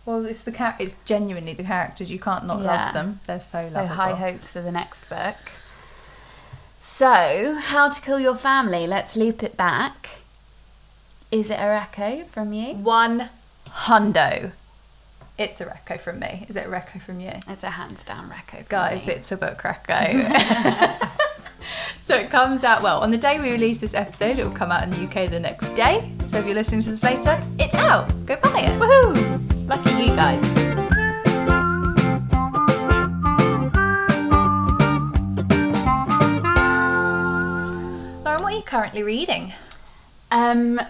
Well, 0.06 0.24
it's 0.26 0.44
the 0.44 0.74
it's 0.78 0.94
genuinely 1.06 1.54
the 1.54 1.64
characters. 1.64 2.12
You 2.12 2.18
can't 2.20 2.44
not 2.46 2.60
Yeah. 2.60 2.66
love 2.66 2.92
them. 2.94 3.20
They're 3.26 3.40
so, 3.40 3.66
So 3.68 3.74
lovable. 3.80 3.94
high 3.96 4.14
hopes 4.14 4.52
for 4.52 4.60
the 4.60 4.70
next 4.70 5.08
book. 5.08 5.36
So, 6.78 7.58
How 7.60 7.88
to 7.88 8.00
Kill 8.00 8.20
Your 8.20 8.36
Family. 8.36 8.86
Let's 8.86 9.16
loop 9.16 9.42
it 9.42 9.56
back. 9.56 10.20
Is 11.30 11.50
it 11.50 11.54
a 11.54 11.62
reco 11.64 12.26
from 12.26 12.52
you? 12.52 12.74
One 12.74 13.30
hundo. 13.68 14.52
It's 15.36 15.60
a 15.60 15.64
reco 15.66 15.98
from 15.98 16.20
me. 16.20 16.46
Is 16.48 16.56
it 16.56 16.66
a 16.66 16.68
reco 16.68 17.00
from 17.00 17.20
you? 17.20 17.32
It's 17.48 17.62
a 17.64 17.70
hands 17.70 18.04
down 18.04 18.30
reco 18.30 18.58
from 18.58 18.66
Guys, 18.68 19.06
me. 19.08 19.14
it's 19.14 19.32
a 19.32 19.36
book 19.36 19.58
reco. 19.62 21.08
so 22.00 22.14
it 22.14 22.30
comes 22.30 22.62
out, 22.62 22.82
well, 22.82 23.00
on 23.00 23.10
the 23.10 23.18
day 23.18 23.40
we 23.40 23.50
release 23.50 23.80
this 23.80 23.94
episode, 23.94 24.38
it 24.38 24.44
will 24.44 24.52
come 24.52 24.70
out 24.70 24.82
in 24.84 24.90
the 24.90 25.02
UK 25.04 25.30
the 25.30 25.40
next 25.40 25.68
day. 25.74 26.12
So 26.26 26.38
if 26.38 26.46
you're 26.46 26.54
listening 26.54 26.82
to 26.82 26.90
this 26.90 27.02
later, 27.02 27.42
it's 27.58 27.74
out. 27.74 28.08
Go 28.26 28.36
buy 28.36 28.60
it. 28.60 28.78
Woohoo! 28.78 29.68
Lucky 29.68 29.90
you 29.90 30.14
guys. 30.14 30.73
Currently 38.64 39.02
reading? 39.02 39.52
Um, 40.30 40.80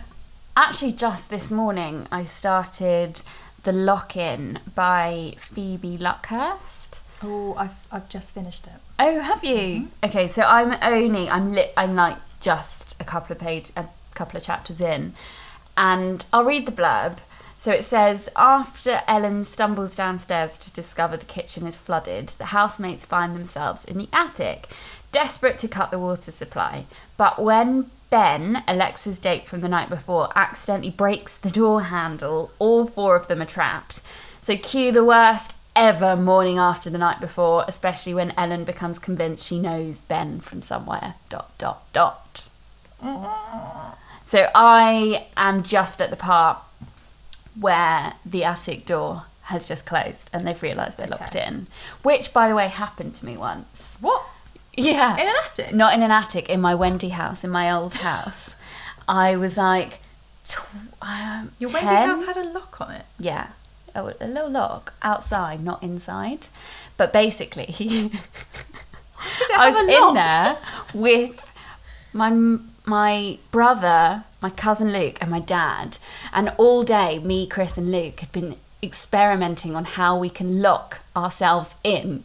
actually, 0.57 0.93
just 0.93 1.31
this 1.31 1.51
morning, 1.51 2.07
I 2.11 2.25
started 2.25 3.23
The 3.65 3.73
Lock 3.73 4.17
In 4.17 4.61
by 4.75 5.35
Phoebe 5.39 5.99
Luckhurst. 5.99 7.01
Oh, 7.23 7.55
I've, 7.55 7.87
I've 7.91 8.09
just 8.09 8.33
finished 8.33 8.67
it. 8.67 8.75
Oh, 8.99 9.21
have 9.21 9.45
you? 9.45 9.89
Okay, 10.05 10.29
so 10.29 10.43
I'm 10.43 10.77
only 10.83 11.29
I'm 11.29 11.53
lit. 11.53 11.73
I'm 11.77 11.95
like 11.95 12.17
just 12.41 12.95
a 13.01 13.05
couple 13.05 13.33
of 13.35 13.41
page, 13.41 13.71
a 13.77 13.87
couple 14.15 14.37
of 14.37 14.45
chapters 14.45 14.81
in, 14.81 15.15
and 15.77 16.25
I'll 16.33 16.45
read 16.45 16.67
the 16.67 16.73
blurb. 16.73 17.19
So 17.57 17.71
it 17.73 17.85
says 17.85 18.29
after 18.37 19.03
Ellen 19.09 19.45
stumbles 19.45 19.97
downstairs 19.97 20.59
to 20.59 20.71
discover 20.73 21.17
the 21.17 21.25
kitchen 21.25 21.67
is 21.67 21.77
flooded, 21.77 22.29
the 22.29 22.47
housemates 22.47 23.07
find 23.07 23.35
themselves 23.35 23.85
in 23.85 23.97
the 23.97 24.09
attic, 24.13 24.69
desperate 25.15 25.59
to 25.61 25.69
cut 25.69 25.91
the 25.93 25.99
water 25.99 26.33
supply. 26.33 26.87
But 27.17 27.41
when 27.41 27.91
Ben, 28.11 28.65
Alexa's 28.67 29.17
date 29.17 29.47
from 29.47 29.61
the 29.61 29.69
night 29.69 29.89
before, 29.89 30.29
accidentally 30.35 30.91
breaks 30.91 31.39
the 31.39 31.51
door 31.51 31.83
handle, 31.85 32.51
all 32.59 32.87
four 32.87 33.15
of 33.15 33.29
them 33.29 33.41
are 33.41 33.47
trapped. 33.47 34.03
So 34.41 34.57
cue 34.57 34.91
the 34.93 35.05
worst 35.05 35.55
ever 35.77 36.17
morning 36.17 36.59
after 36.59 36.91
the 36.91 36.99
night 36.99 37.21
before, 37.21 37.65
especially 37.69 38.13
when 38.13 38.33
Ellen 38.37 38.65
becomes 38.65 38.99
convinced 38.99 39.47
she 39.47 39.59
knows 39.59 40.03
Ben 40.03 40.41
from 40.41 40.63
somewhere. 40.63 41.15
Dot 41.29 41.57
dot 41.59 41.93
dot. 41.93 42.49
So 44.25 44.49
I 44.55 45.27
am 45.37 45.63
just 45.63 46.01
at 46.01 46.11
the 46.11 46.17
part 46.17 46.59
where 47.59 48.15
the 48.27 48.43
attic 48.43 48.85
door 48.85 49.25
has 49.43 49.69
just 49.69 49.87
closed 49.87 50.29
and 50.33 50.47
they've 50.47 50.63
realised 50.63 50.99
they're 50.99 51.07
locked 51.07 51.37
in. 51.37 51.69
Which, 52.03 52.33
by 52.33 52.49
the 52.49 52.55
way, 52.55 52.69
happened 52.69 53.15
to 53.17 53.27
me 53.27 53.37
once. 53.37 53.99
What? 54.01 54.25
Yeah. 54.77 55.15
In 55.15 55.29
an 55.29 55.35
attic? 55.45 55.75
Not 55.75 55.95
in 55.95 56.03
an 56.03 56.11
attic, 56.11 56.49
in 56.49 56.61
my 56.61 56.75
Wendy 56.75 57.11
house, 57.11 57.45
in 57.45 57.51
my 57.51 57.71
old 57.71 57.95
house. 57.95 58.55
I 59.07 59.37
was 59.37 59.57
like, 59.57 60.01
tw- 60.47 60.65
um, 61.03 61.53
Your 61.59 61.71
10? 61.71 61.85
Wendy 61.85 61.95
house 61.95 62.27
had 62.27 62.37
a 62.37 62.45
lock 62.45 62.81
on 62.81 62.93
it. 62.93 63.05
Yeah, 63.19 63.49
a, 63.95 64.15
a 64.21 64.27
little 64.27 64.51
lock 64.51 64.95
outside, 65.03 65.63
not 65.63 65.83
inside. 65.83 66.47
But 66.97 67.13
basically, 67.13 67.67
I 69.57 69.69
was 69.71 69.77
in 69.79 70.15
there 70.15 70.57
with 70.93 71.53
my 72.13 72.59
my 72.87 73.39
brother, 73.51 74.25
my 74.43 74.51
cousin 74.51 74.93
Luke, 74.93 75.19
and 75.21 75.31
my 75.31 75.41
dad, 75.41 75.99
and 76.33 76.51
all 76.59 76.85
day, 76.85 77.19
me, 77.19 77.47
Chris, 77.47 77.77
and 77.79 77.91
Luke 77.91 78.21
had 78.21 78.31
been 78.33 78.57
experimenting 78.83 79.75
on 79.75 79.85
how 79.85 80.19
we 80.19 80.29
can 80.29 80.61
lock 80.61 81.01
ourselves 81.17 81.75
in 81.83 82.25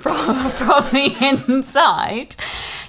from, 0.00 0.50
from 0.50 0.84
the 0.92 1.46
inside. 1.48 2.36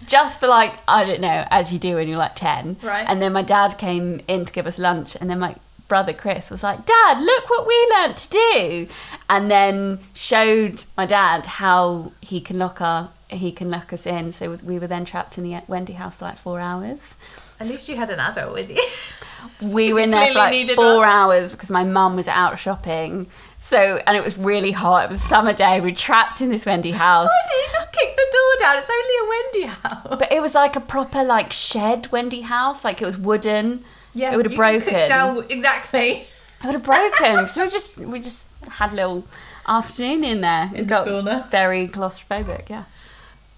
Just 0.07 0.39
for 0.39 0.47
like, 0.47 0.73
I 0.87 1.03
don't 1.05 1.21
know, 1.21 1.45
as 1.49 1.71
you 1.71 1.79
do 1.79 1.95
when 1.95 2.07
you're 2.07 2.17
like 2.17 2.35
10. 2.35 2.77
Right. 2.81 3.05
And 3.07 3.21
then 3.21 3.31
my 3.33 3.43
dad 3.43 3.77
came 3.77 4.21
in 4.27 4.45
to 4.45 4.51
give 4.53 4.67
us 4.67 4.77
lunch, 4.77 5.15
and 5.19 5.29
then 5.29 5.39
my 5.39 5.55
brother 5.87 6.13
Chris 6.13 6.49
was 6.49 6.63
like, 6.63 6.85
Dad, 6.85 7.21
look 7.21 7.49
what 7.49 7.67
we 7.67 7.87
learnt 7.97 8.15
to 8.15 8.29
do. 8.29 8.87
And 9.29 9.51
then 9.51 9.99
showed 10.13 10.85
my 10.95 11.05
dad 11.05 11.45
how 11.45 12.13
he 12.21 12.39
can 12.39 12.57
lock 12.57 12.79
our. 12.81 13.11
He 13.27 13.53
can 13.53 13.69
lock 13.69 13.93
us 13.93 14.05
in, 14.05 14.33
so 14.33 14.57
we 14.61 14.77
were 14.77 14.87
then 14.87 15.05
trapped 15.05 15.37
in 15.37 15.45
the 15.45 15.61
Wendy 15.67 15.93
house 15.93 16.17
for 16.17 16.25
like 16.25 16.37
four 16.37 16.59
hours. 16.59 17.15
At 17.61 17.67
least 17.67 17.87
you 17.87 17.95
had 17.95 18.09
an 18.09 18.19
adult 18.19 18.53
with 18.53 18.69
you. 18.69 19.69
We 19.69 19.93
were 19.93 19.99
in 19.99 20.11
there 20.11 20.27
for 20.27 20.39
like 20.39 20.69
four 20.71 20.97
one. 20.97 21.07
hours 21.07 21.51
because 21.51 21.71
my 21.71 21.83
mum 21.83 22.15
was 22.15 22.27
out 22.27 22.57
shopping. 22.57 23.27
So, 23.63 24.01
and 24.07 24.17
it 24.17 24.23
was 24.23 24.39
really 24.39 24.71
hot. 24.71 25.05
It 25.05 25.09
was 25.11 25.21
a 25.21 25.27
summer 25.27 25.53
day. 25.53 25.79
We 25.79 25.91
were 25.91 25.95
trapped 25.95 26.41
in 26.41 26.49
this 26.49 26.65
Wendy 26.65 26.89
house. 26.91 27.27
Why 27.29 27.49
did 27.53 27.67
you 27.67 27.71
just 27.71 27.93
kick 27.93 28.15
the 28.15 28.25
door 28.31 28.55
down? 28.59 28.77
It's 28.79 28.89
only 28.89 29.15
a 29.21 29.29
Wendy 29.29 29.65
house. 29.79 30.07
But 30.19 30.31
it 30.31 30.41
was 30.41 30.55
like 30.55 30.75
a 30.75 30.79
proper 30.79 31.23
like 31.23 31.53
shed 31.53 32.11
Wendy 32.11 32.41
house. 32.41 32.83
Like 32.83 33.03
it 33.03 33.05
was 33.05 33.19
wooden. 33.19 33.85
yeah, 34.15 34.33
it 34.33 34.37
would 34.37 34.47
have 34.47 34.55
broken. 34.55 35.07
down 35.07 35.45
exactly. 35.47 36.09
It 36.11 36.65
would 36.65 36.73
have 36.73 36.83
broken. 36.83 37.47
so 37.53 37.63
we 37.63 37.69
just 37.69 37.97
we 37.99 38.19
just 38.19 38.47
had 38.67 38.93
a 38.93 38.95
little 38.95 39.27
afternoon 39.67 40.23
in 40.23 40.41
there. 40.41 40.63
In 40.73 40.75
It 40.75 40.77
the 40.79 40.83
got 40.85 41.07
sauna. 41.07 41.47
Very 41.51 41.87
claustrophobic. 41.87 42.67
Yeah. 42.67 42.85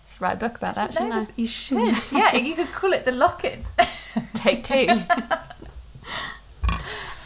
Just 0.05 0.19
write 0.19 0.33
a 0.33 0.37
book 0.37 0.57
about 0.57 0.75
that, 0.75 0.91
shouldn't 0.91 1.13
I? 1.13 1.25
you 1.37 1.47
should. 1.47 1.95
yeah, 2.11 2.35
you 2.35 2.55
could 2.55 2.67
call 2.67 2.91
it 2.91 3.05
the 3.05 3.13
lock-in. 3.13 3.63
Take 4.33 4.65
two. 4.65 4.87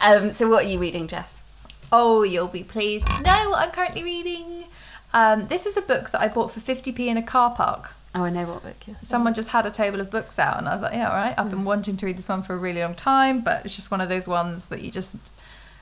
um. 0.00 0.30
So 0.30 0.48
what 0.48 0.64
are 0.64 0.68
you 0.68 0.78
reading, 0.78 1.08
Jess? 1.08 1.37
Oh, 1.92 2.22
you'll 2.22 2.48
be 2.48 2.64
pleased 2.64 3.06
to 3.06 3.22
know 3.22 3.50
what 3.50 3.60
I'm 3.60 3.70
currently 3.70 4.02
reading. 4.02 4.64
Um, 5.14 5.46
this 5.48 5.64
is 5.66 5.76
a 5.76 5.82
book 5.82 6.10
that 6.10 6.20
I 6.20 6.28
bought 6.28 6.50
for 6.52 6.60
50p 6.60 7.00
in 7.00 7.16
a 7.16 7.22
car 7.22 7.54
park. 7.54 7.94
Oh, 8.14 8.24
I 8.24 8.30
know 8.30 8.46
what 8.46 8.62
book 8.62 8.76
you're. 8.86 8.96
Someone 9.02 9.34
just 9.34 9.50
had 9.50 9.64
a 9.66 9.70
table 9.70 10.00
of 10.00 10.10
books 10.10 10.38
out, 10.38 10.58
and 10.58 10.68
I 10.68 10.74
was 10.74 10.82
like, 10.82 10.94
yeah, 10.94 11.08
all 11.08 11.16
right. 11.16 11.34
I've 11.38 11.50
been 11.50 11.64
wanting 11.64 11.96
to 11.98 12.06
read 12.06 12.18
this 12.18 12.28
one 12.28 12.42
for 12.42 12.54
a 12.54 12.58
really 12.58 12.80
long 12.80 12.94
time, 12.94 13.40
but 13.40 13.64
it's 13.64 13.76
just 13.76 13.90
one 13.90 14.00
of 14.00 14.08
those 14.08 14.26
ones 14.26 14.68
that 14.70 14.82
you 14.82 14.90
just 14.90 15.16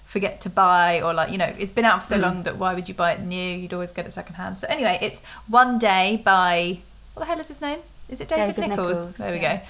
forget 0.05 0.41
to 0.43 0.51
buy, 0.51 1.01
or 1.03 1.13
like, 1.15 1.33
you 1.33 1.39
know, 1.39 1.53
it's 1.59 1.73
been 1.73 1.85
out 1.85 2.01
for 2.01 2.07
so 2.07 2.17
long 2.17 2.45
that 2.45 2.57
why 2.57 2.75
would 2.75 2.89
you 2.89 2.95
buy 2.95 3.13
it 3.13 3.21
new? 3.21 3.57
You'd 3.57 3.73
always 3.73 3.93
get 3.93 4.07
it 4.07 4.13
secondhand. 4.13 4.59
So, 4.59 4.67
anyway, 4.69 4.99
it's 5.03 5.23
One 5.49 5.79
Day 5.79 6.21
by, 6.25 6.79
what 7.15 7.21
the 7.21 7.27
hell 7.27 7.41
is 7.41 7.49
his 7.49 7.61
name? 7.61 7.81
Is 8.09 8.21
it 8.21 8.29
David, 8.29 8.55
David 8.55 8.71
Nicholls? 8.71 8.89
Nicholls, 8.89 9.17
There 9.17 9.33
we 9.33 9.41
yeah. 9.41 9.57
go. 9.57 9.63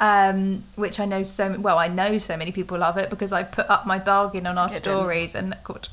Um, 0.00 0.64
which 0.76 0.98
I 0.98 1.04
know 1.04 1.22
so 1.22 1.58
well. 1.60 1.78
I 1.78 1.88
know 1.88 2.16
so 2.18 2.36
many 2.36 2.52
people 2.52 2.78
love 2.78 2.96
it 2.96 3.10
because 3.10 3.32
I 3.32 3.42
put 3.42 3.68
up 3.68 3.86
my 3.86 3.98
bargain 3.98 4.46
on 4.46 4.52
It's 4.52 4.58
our 4.58 4.68
one. 4.68 4.76
stories 4.78 5.34
and 5.34 5.54
got 5.62 5.88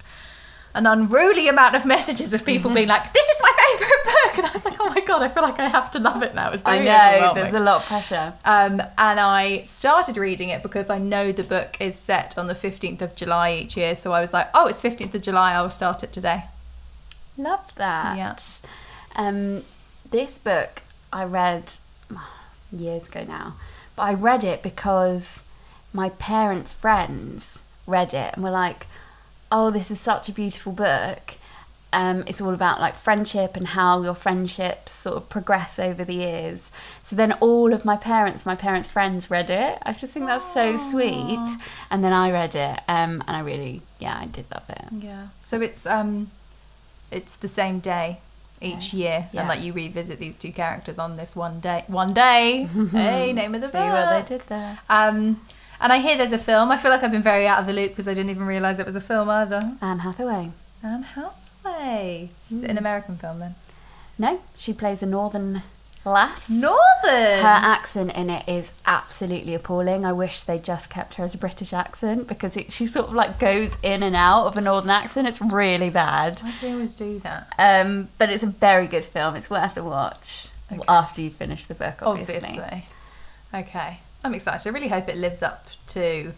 an 0.74 0.86
unruly 0.86 1.48
amount 1.50 1.76
of 1.76 1.86
messages 1.86 2.32
of 2.34 2.46
people 2.46 2.72
being 2.74 2.88
like, 2.88 3.12
"This 3.12 3.28
is 3.28 3.41
my 3.41 3.52
favourite 3.58 4.04
book," 4.06 4.38
and 4.38 4.46
I 4.48 4.52
was 4.54 4.63
like, 4.63 4.76
"Oh 4.80 4.89
my 4.91 5.02
god, 5.02 5.24
I 5.24 5.28
feel 5.28 5.43
like 5.43 5.60
I 5.60 5.67
have 5.67 5.91
to 5.91 6.00
love 6.00 6.22
it 6.24 6.34
now." 6.36 6.52
It's 6.52 6.63
I 6.65 6.80
very 6.80 7.20
know. 7.20 7.34
There's 7.34 7.54
a 7.54 7.60
lot 7.60 7.82
of 7.82 7.88
pressure. 7.88 8.34
Um, 8.46 8.82
and 8.98 9.20
I 9.20 9.63
started 9.63 10.15
reading 10.17 10.50
it 10.50 10.63
because 10.63 10.89
I 10.89 11.00
know 11.00 11.32
the 11.34 11.43
book 11.43 11.76
is 11.82 11.96
set 11.98 12.38
on 12.38 12.48
the 12.48 12.54
15th 12.56 13.02
of 13.02 13.13
July 13.15 13.54
each 13.54 13.76
year. 13.76 13.93
So 13.96 14.13
I 14.13 14.22
was 14.22 14.32
like, 14.34 14.50
oh, 14.54 14.67
it's 14.67 14.82
15th 14.82 15.15
of 15.15 15.22
July, 15.22 15.54
I 15.54 15.62
will 15.62 15.70
start 15.70 16.02
it 16.04 16.12
today. 16.13 16.46
Love 17.38 17.74
that. 17.76 18.15
Yeah. 18.17 18.36
Um, 19.15 19.63
this 20.12 20.38
book 20.38 20.82
I 21.12 21.24
read 21.26 21.74
years 22.72 23.08
ago 23.08 23.24
now, 23.28 23.56
but 23.98 24.04
I 24.04 24.14
read 24.14 24.46
it 24.46 24.64
because 24.64 25.44
my 25.92 26.12
parents' 26.12 26.72
friends 26.72 27.64
read 27.86 28.14
it 28.14 28.36
and 28.36 28.44
were 28.44 28.52
like, 28.52 28.88
"Oh, 29.52 29.70
this 29.72 29.92
is 29.92 30.00
such 30.00 30.30
a 30.30 30.32
beautiful 30.32 30.72
book." 30.72 31.36
Um, 31.92 32.24
it's 32.28 32.40
all 32.40 32.54
about 32.54 32.80
like 32.80 32.96
friendship 32.96 33.56
and 33.56 33.68
how 33.68 34.02
your 34.04 34.14
friendships 34.14 34.92
sort 34.92 35.18
of 35.18 35.30
progress 35.30 35.80
over 35.80 36.04
the 36.06 36.16
years. 36.16 36.72
So 37.02 37.16
then 37.16 37.32
all 37.34 37.74
of 37.74 37.86
my 37.86 37.96
parents, 37.98 38.46
my 38.46 38.56
parents' 38.56 38.88
friends 38.88 39.32
read 39.32 39.50
it. 39.50 39.80
I 39.84 39.94
just 39.94 40.14
think 40.14 40.28
that's 40.28 40.46
so 40.46 40.78
sweet. 40.78 41.50
And 41.90 42.04
then 42.04 42.14
I 42.14 42.32
read 42.32 42.56
it, 42.56 42.80
um, 42.88 43.24
and 43.28 43.32
I 43.36 43.40
really, 43.40 43.82
yeah, 44.00 44.18
I 44.20 44.26
did 44.26 44.46
love 44.54 44.70
it. 44.70 44.86
Yeah. 44.92 45.28
So 45.42 45.62
it's 45.62 45.86
um, 45.86 46.30
it's 47.10 47.36
the 47.36 47.48
same 47.48 47.80
day 47.80 48.20
each 48.62 48.93
year, 48.93 49.28
Yeah. 49.32 49.41
and 49.41 49.50
like 49.50 49.62
you 49.62 49.74
revisit 49.74 50.20
these 50.20 50.36
two 50.36 50.52
characters 50.52 50.98
on 51.00 51.17
this 51.17 51.36
one 51.36 51.60
day. 51.60 51.84
One 51.88 52.13
day. 52.13 52.67
hey, 52.91 53.34
name 53.34 53.54
of 53.56 53.62
the 53.62 53.67
See 53.67 53.78
what 53.78 54.28
they 54.28 54.38
did 54.38 54.48
there. 54.48 54.80
Um, 54.89 55.41
and 55.80 55.93
I 55.93 56.00
hear 56.00 56.17
there's 56.17 56.32
a 56.32 56.38
film. 56.39 56.72
I 56.72 56.78
feel 56.78 56.89
like 56.91 57.04
I've 57.04 57.12
been 57.12 57.22
very 57.22 57.48
out 57.48 57.60
of 57.60 57.67
the 57.67 57.74
loop 57.74 57.91
because 57.91 58.08
I 58.08 58.13
didn't 58.13 58.32
even 58.32 58.46
realise 58.48 58.80
it 58.80 58.86
was 58.86 58.96
a 58.96 59.02
film 59.02 59.30
either. 59.30 59.78
Anne 59.82 60.00
Hathaway. 60.00 60.52
Anne 60.84 61.04
Hathaway. 61.04 62.30
Is 62.52 62.63
it 62.63 62.72
an 62.72 62.78
American 62.78 63.17
film 63.17 63.39
then? 63.39 63.56
No, 64.17 64.41
she 64.56 64.74
plays 64.74 65.04
a 65.04 65.06
northern 65.06 65.62
lass. 66.06 66.50
Northern. 66.50 67.40
Her 67.40 67.60
accent 67.62 68.14
in 68.16 68.30
it 68.30 68.48
is 68.48 68.72
absolutely 68.86 69.54
appalling. 69.56 70.06
I 70.06 70.14
wish 70.14 70.44
they 70.44 70.58
just 70.60 70.90
kept 70.90 71.16
her 71.16 71.24
as 71.24 71.34
a 71.34 71.38
British 71.38 71.74
accent 71.74 72.28
because 72.28 72.56
it, 72.58 72.72
she 72.72 72.86
sort 72.88 73.08
of 73.08 73.14
like 73.14 73.40
goes 73.40 73.78
in 73.84 74.04
and 74.04 74.16
out 74.16 74.46
of 74.46 74.58
a 74.58 74.62
northern 74.62 74.90
accent. 74.90 75.28
It's 75.28 75.42
really 75.42 75.90
bad. 75.90 76.40
Why 76.40 76.52
do 76.52 76.58
they 76.62 76.72
always 76.74 76.96
do 76.96 77.20
that? 77.20 77.54
Um, 77.58 78.10
but 78.18 78.30
it's 78.30 78.44
a 78.44 78.48
very 78.48 78.88
good 78.88 79.06
film. 79.06 79.36
It's 79.36 79.50
worth 79.50 79.76
a 79.78 79.84
watch 79.84 80.50
Okay. 80.72 80.82
after 80.88 81.22
you 81.22 81.30
finish 81.30 81.66
the 81.66 81.76
book, 81.76 82.00
obviously. 82.02 82.36
Obviously. 82.36 82.86
Okay. 83.54 84.00
I'm 84.24 84.34
excited. 84.34 84.68
I 84.68 84.72
really 84.74 84.90
hope 84.90 85.08
it 85.08 85.18
lives 85.18 85.42
up 85.42 85.68
to 85.88 86.34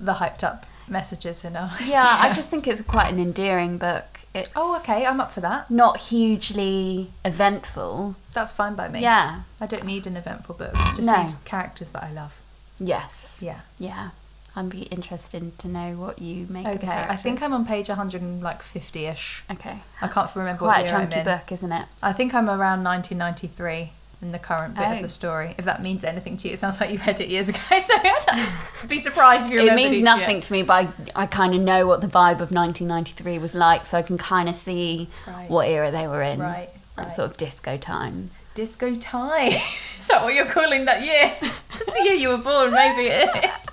the 0.00 0.14
hyped 0.14 0.42
up 0.42 0.66
messages 0.88 1.44
in 1.44 1.56
our. 1.56 1.70
Yeah, 1.84 2.04
I 2.20 2.32
just 2.32 2.48
think 2.50 2.66
it's 2.66 2.80
quite 2.82 3.12
an 3.12 3.18
endearing 3.20 3.78
book. 3.78 4.15
It's 4.40 4.50
Oh, 4.56 4.78
okay. 4.80 5.06
I'm 5.06 5.20
up 5.20 5.30
for 5.32 5.40
that. 5.40 5.70
not 5.70 6.00
hugely 6.00 7.10
eventful. 7.24 8.16
That's 8.32 8.52
fine 8.52 8.74
by 8.74 8.88
me. 8.88 9.00
Yeah. 9.00 9.40
I 9.60 9.66
don't 9.66 9.84
need 9.84 10.06
an 10.06 10.16
eventful 10.16 10.54
book. 10.56 10.72
I 10.74 10.94
just 10.94 11.02
No. 11.06 11.22
need 11.22 11.32
characters 11.44 11.88
that 11.90 12.02
I 12.04 12.10
love. 12.12 12.34
Yes. 12.78 13.38
Yeah. 13.40 13.60
Yeah. 13.78 14.10
I'd 14.54 14.70
be 14.70 14.82
interested 14.84 15.58
to 15.58 15.68
know 15.68 15.92
what 15.96 16.18
you 16.18 16.46
make 16.48 16.66
Okay. 16.66 16.88
I 16.88 17.16
think. 17.16 17.42
I'm 17.42 17.52
on 17.52 17.66
page 17.66 17.88
150 17.90 19.06
ish. 19.06 19.44
Okay. 19.50 19.80
I 20.00 20.08
can't 20.08 20.34
remember 20.34 20.52
It's 20.54 20.60
what 20.62 20.74
quite 20.74 20.86
a 20.86 20.90
chunky 20.90 21.22
book, 21.22 21.52
isn't 21.52 21.72
it? 21.72 21.86
I 22.02 22.12
think 22.14 22.34
I'm 22.34 22.48
around 22.48 22.82
1993 22.82 23.92
in 24.22 24.32
the 24.32 24.38
current 24.38 24.74
bit 24.74 24.84
Oh. 24.86 24.92
of 24.92 24.98
the 24.98 25.04
oh. 25.04 25.06
story. 25.08 25.54
If 25.58 25.64
that 25.66 25.82
means 25.82 26.02
anything 26.04 26.36
to 26.38 26.48
you, 26.48 26.54
it 26.54 26.58
sounds 26.58 26.80
like 26.80 26.90
you 26.90 26.98
read 27.06 27.20
it 27.20 27.28
years 27.28 27.48
ago. 27.52 27.58
So 27.78 27.94
I'd 28.02 28.48
be 28.88 28.98
surprised 28.98 29.46
if 29.46 29.52
you 29.52 29.60
It 29.60 29.74
means 29.74 30.00
nothing 30.02 30.40
to 30.40 30.52
me, 30.52 30.62
but 30.62 30.86
I, 31.14 31.22
I 31.22 31.26
kind 31.26 31.54
of 31.54 31.60
know 31.60 31.86
what 31.86 32.00
the 32.00 32.06
vibe 32.08 32.40
of 32.40 32.50
1993 32.50 33.38
was 33.38 33.54
like, 33.54 33.84
so 33.86 33.98
I 33.98 34.02
can 34.02 34.18
kind 34.18 34.48
of 34.48 34.56
see 34.56 35.08
Right. 35.26 35.50
what 35.50 35.68
era 35.68 35.90
they 35.90 36.06
were 36.08 36.22
in. 36.22 36.40
Right, 36.40 36.70
That 36.96 37.02
right. 37.02 37.12
sort 37.12 37.30
of 37.30 37.36
disco 37.36 37.76
time. 37.76 38.30
Disco 38.54 38.94
time. 38.94 39.48
is 39.98 40.06
that 40.08 40.22
what 40.22 40.34
you're 40.34 40.46
calling 40.46 40.86
that 40.86 41.02
year? 41.02 41.32
It's 41.74 41.86
the 41.94 42.04
year 42.04 42.14
you 42.14 42.30
were 42.30 42.38
born. 42.38 42.72
Maybe 42.72 43.08
it 43.08 43.28
is. 43.44 43.66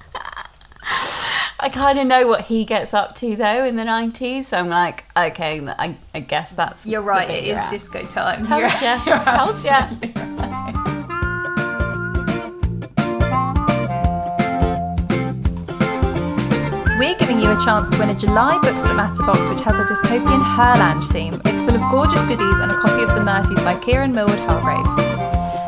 I 1.65 1.69
kind 1.69 1.97
of 1.97 2.05
know 2.07 2.27
what 2.27 2.41
he 2.41 2.65
gets 2.65 2.93
up 2.93 3.15
to 3.17 3.37
though 3.37 3.63
in 3.63 3.77
the 3.77 3.83
90s, 3.83 4.43
so 4.43 4.57
I'm 4.57 4.67
like, 4.67 5.05
okay, 5.15 5.65
I, 5.65 5.95
I 6.13 6.19
guess 6.19 6.51
that's. 6.51 6.85
You're 6.85 7.01
right. 7.01 7.25
bit 7.27 7.43
It 7.43 7.47
you're 7.47 7.55
is 7.55 7.61
at. 7.61 7.69
disco 7.69 8.03
time. 8.03 8.43
Told 8.43 8.61
You're- 8.63 8.73
ya. 8.81 9.01
you're 9.05 9.23
Told 9.23 9.63
ya. 9.63 10.93
We're 16.99 17.15
giving 17.17 17.41
you 17.41 17.51
a 17.51 17.57
chance 17.59 17.89
to 17.89 17.97
win 17.99 18.09
a 18.09 18.15
July 18.15 18.57
Books 18.59 18.83
That 18.83 18.95
Matter 18.95 19.23
box, 19.23 19.39
which 19.49 19.61
has 19.61 19.77
a 19.77 19.83
dystopian 19.83 20.41
Herland 20.55 21.03
theme. 21.11 21.41
It's 21.45 21.61
full 21.63 21.75
of 21.75 21.81
gorgeous 21.91 22.23
goodies 22.23 22.59
and 22.59 22.71
a 22.71 22.75
copy 22.75 23.03
of 23.03 23.09
The 23.09 23.23
Mercies 23.23 23.59
by 23.63 23.75
Kiran 23.75 24.13
Millwood 24.13 24.39
Hargrave. 24.47 24.85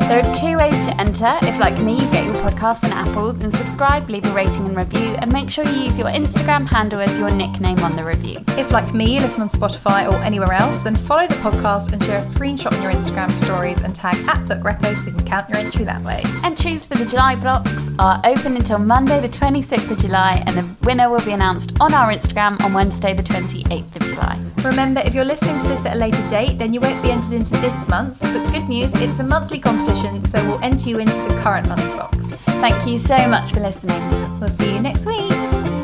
There 0.07 0.23
are 0.23 0.33
two 0.35 0.55
ways 0.55 0.75
to 0.85 1.01
enter. 1.01 1.39
If, 1.41 1.59
like 1.59 1.79
me, 1.79 1.95
you 1.95 2.11
get 2.11 2.25
your 2.25 2.35
podcast 2.35 2.83
on 2.83 2.91
Apple, 2.93 3.33
then 3.33 3.49
subscribe, 3.49 4.07
leave 4.07 4.23
a 4.23 4.31
rating 4.33 4.67
and 4.67 4.77
review, 4.77 5.15
and 5.17 5.33
make 5.33 5.49
sure 5.49 5.65
you 5.65 5.85
use 5.85 5.97
your 5.97 6.09
Instagram 6.09 6.67
handle 6.67 6.99
as 6.99 7.17
your 7.17 7.31
nickname 7.31 7.79
on 7.79 7.95
the 7.95 8.03
review. 8.03 8.37
If, 8.49 8.69
like 8.69 8.93
me, 8.93 9.15
you 9.15 9.19
listen 9.21 9.41
on 9.41 9.49
Spotify 9.49 10.07
or 10.07 10.21
anywhere 10.21 10.53
else, 10.53 10.77
then 10.83 10.95
follow 10.95 11.25
the 11.25 11.33
podcast 11.35 11.91
and 11.91 12.03
share 12.03 12.19
a 12.19 12.21
screenshot 12.21 12.71
on 12.73 12.83
your 12.83 12.91
Instagram 12.91 13.31
stories 13.31 13.81
and 13.81 13.95
tag 13.95 14.15
at 14.27 14.45
so 14.45 15.05
we 15.07 15.11
can 15.11 15.25
count 15.25 15.49
your 15.49 15.57
entry 15.57 15.83
that 15.85 16.03
way. 16.03 16.21
Entries 16.43 16.85
for 16.85 16.95
the 16.95 17.05
July 17.05 17.35
blocks 17.35 17.89
are 17.97 18.21
open 18.25 18.55
until 18.57 18.77
Monday, 18.77 19.19
the 19.19 19.29
26th 19.29 19.89
of 19.89 19.97
July, 19.97 20.43
and 20.45 20.55
the 20.55 20.85
winner 20.85 21.09
will 21.09 21.25
be 21.25 21.31
announced 21.31 21.71
on 21.81 21.95
our 21.95 22.13
Instagram 22.13 22.61
on 22.61 22.73
Wednesday, 22.73 23.13
the 23.15 23.23
28th 23.23 23.95
of 23.95 24.03
July. 24.03 24.39
Remember, 24.63 25.01
if 25.01 25.15
you're 25.15 25.25
listening 25.25 25.59
to 25.61 25.67
this 25.67 25.85
at 25.85 25.95
a 25.95 25.99
later 25.99 26.27
date, 26.29 26.59
then 26.59 26.73
you 26.73 26.79
won't 26.79 27.01
be 27.01 27.09
entered 27.09 27.33
into 27.33 27.53
this 27.57 27.87
month. 27.87 28.19
But 28.19 28.51
good 28.51 28.69
news, 28.69 28.93
it's 28.95 29.19
a 29.19 29.23
monthly 29.23 29.59
so 29.95 30.43
we'll 30.45 30.59
enter 30.59 30.89
you 30.89 30.99
into 30.99 31.13
the 31.13 31.39
current 31.41 31.67
month's 31.67 31.91
box. 31.93 32.43
Thank 32.43 32.85
you 32.87 32.97
so 32.97 33.15
much 33.29 33.53
for 33.53 33.61
listening. 33.61 34.39
We'll 34.39 34.49
see 34.49 34.73
you 34.73 34.81
next 34.81 35.05
week. 35.05 35.74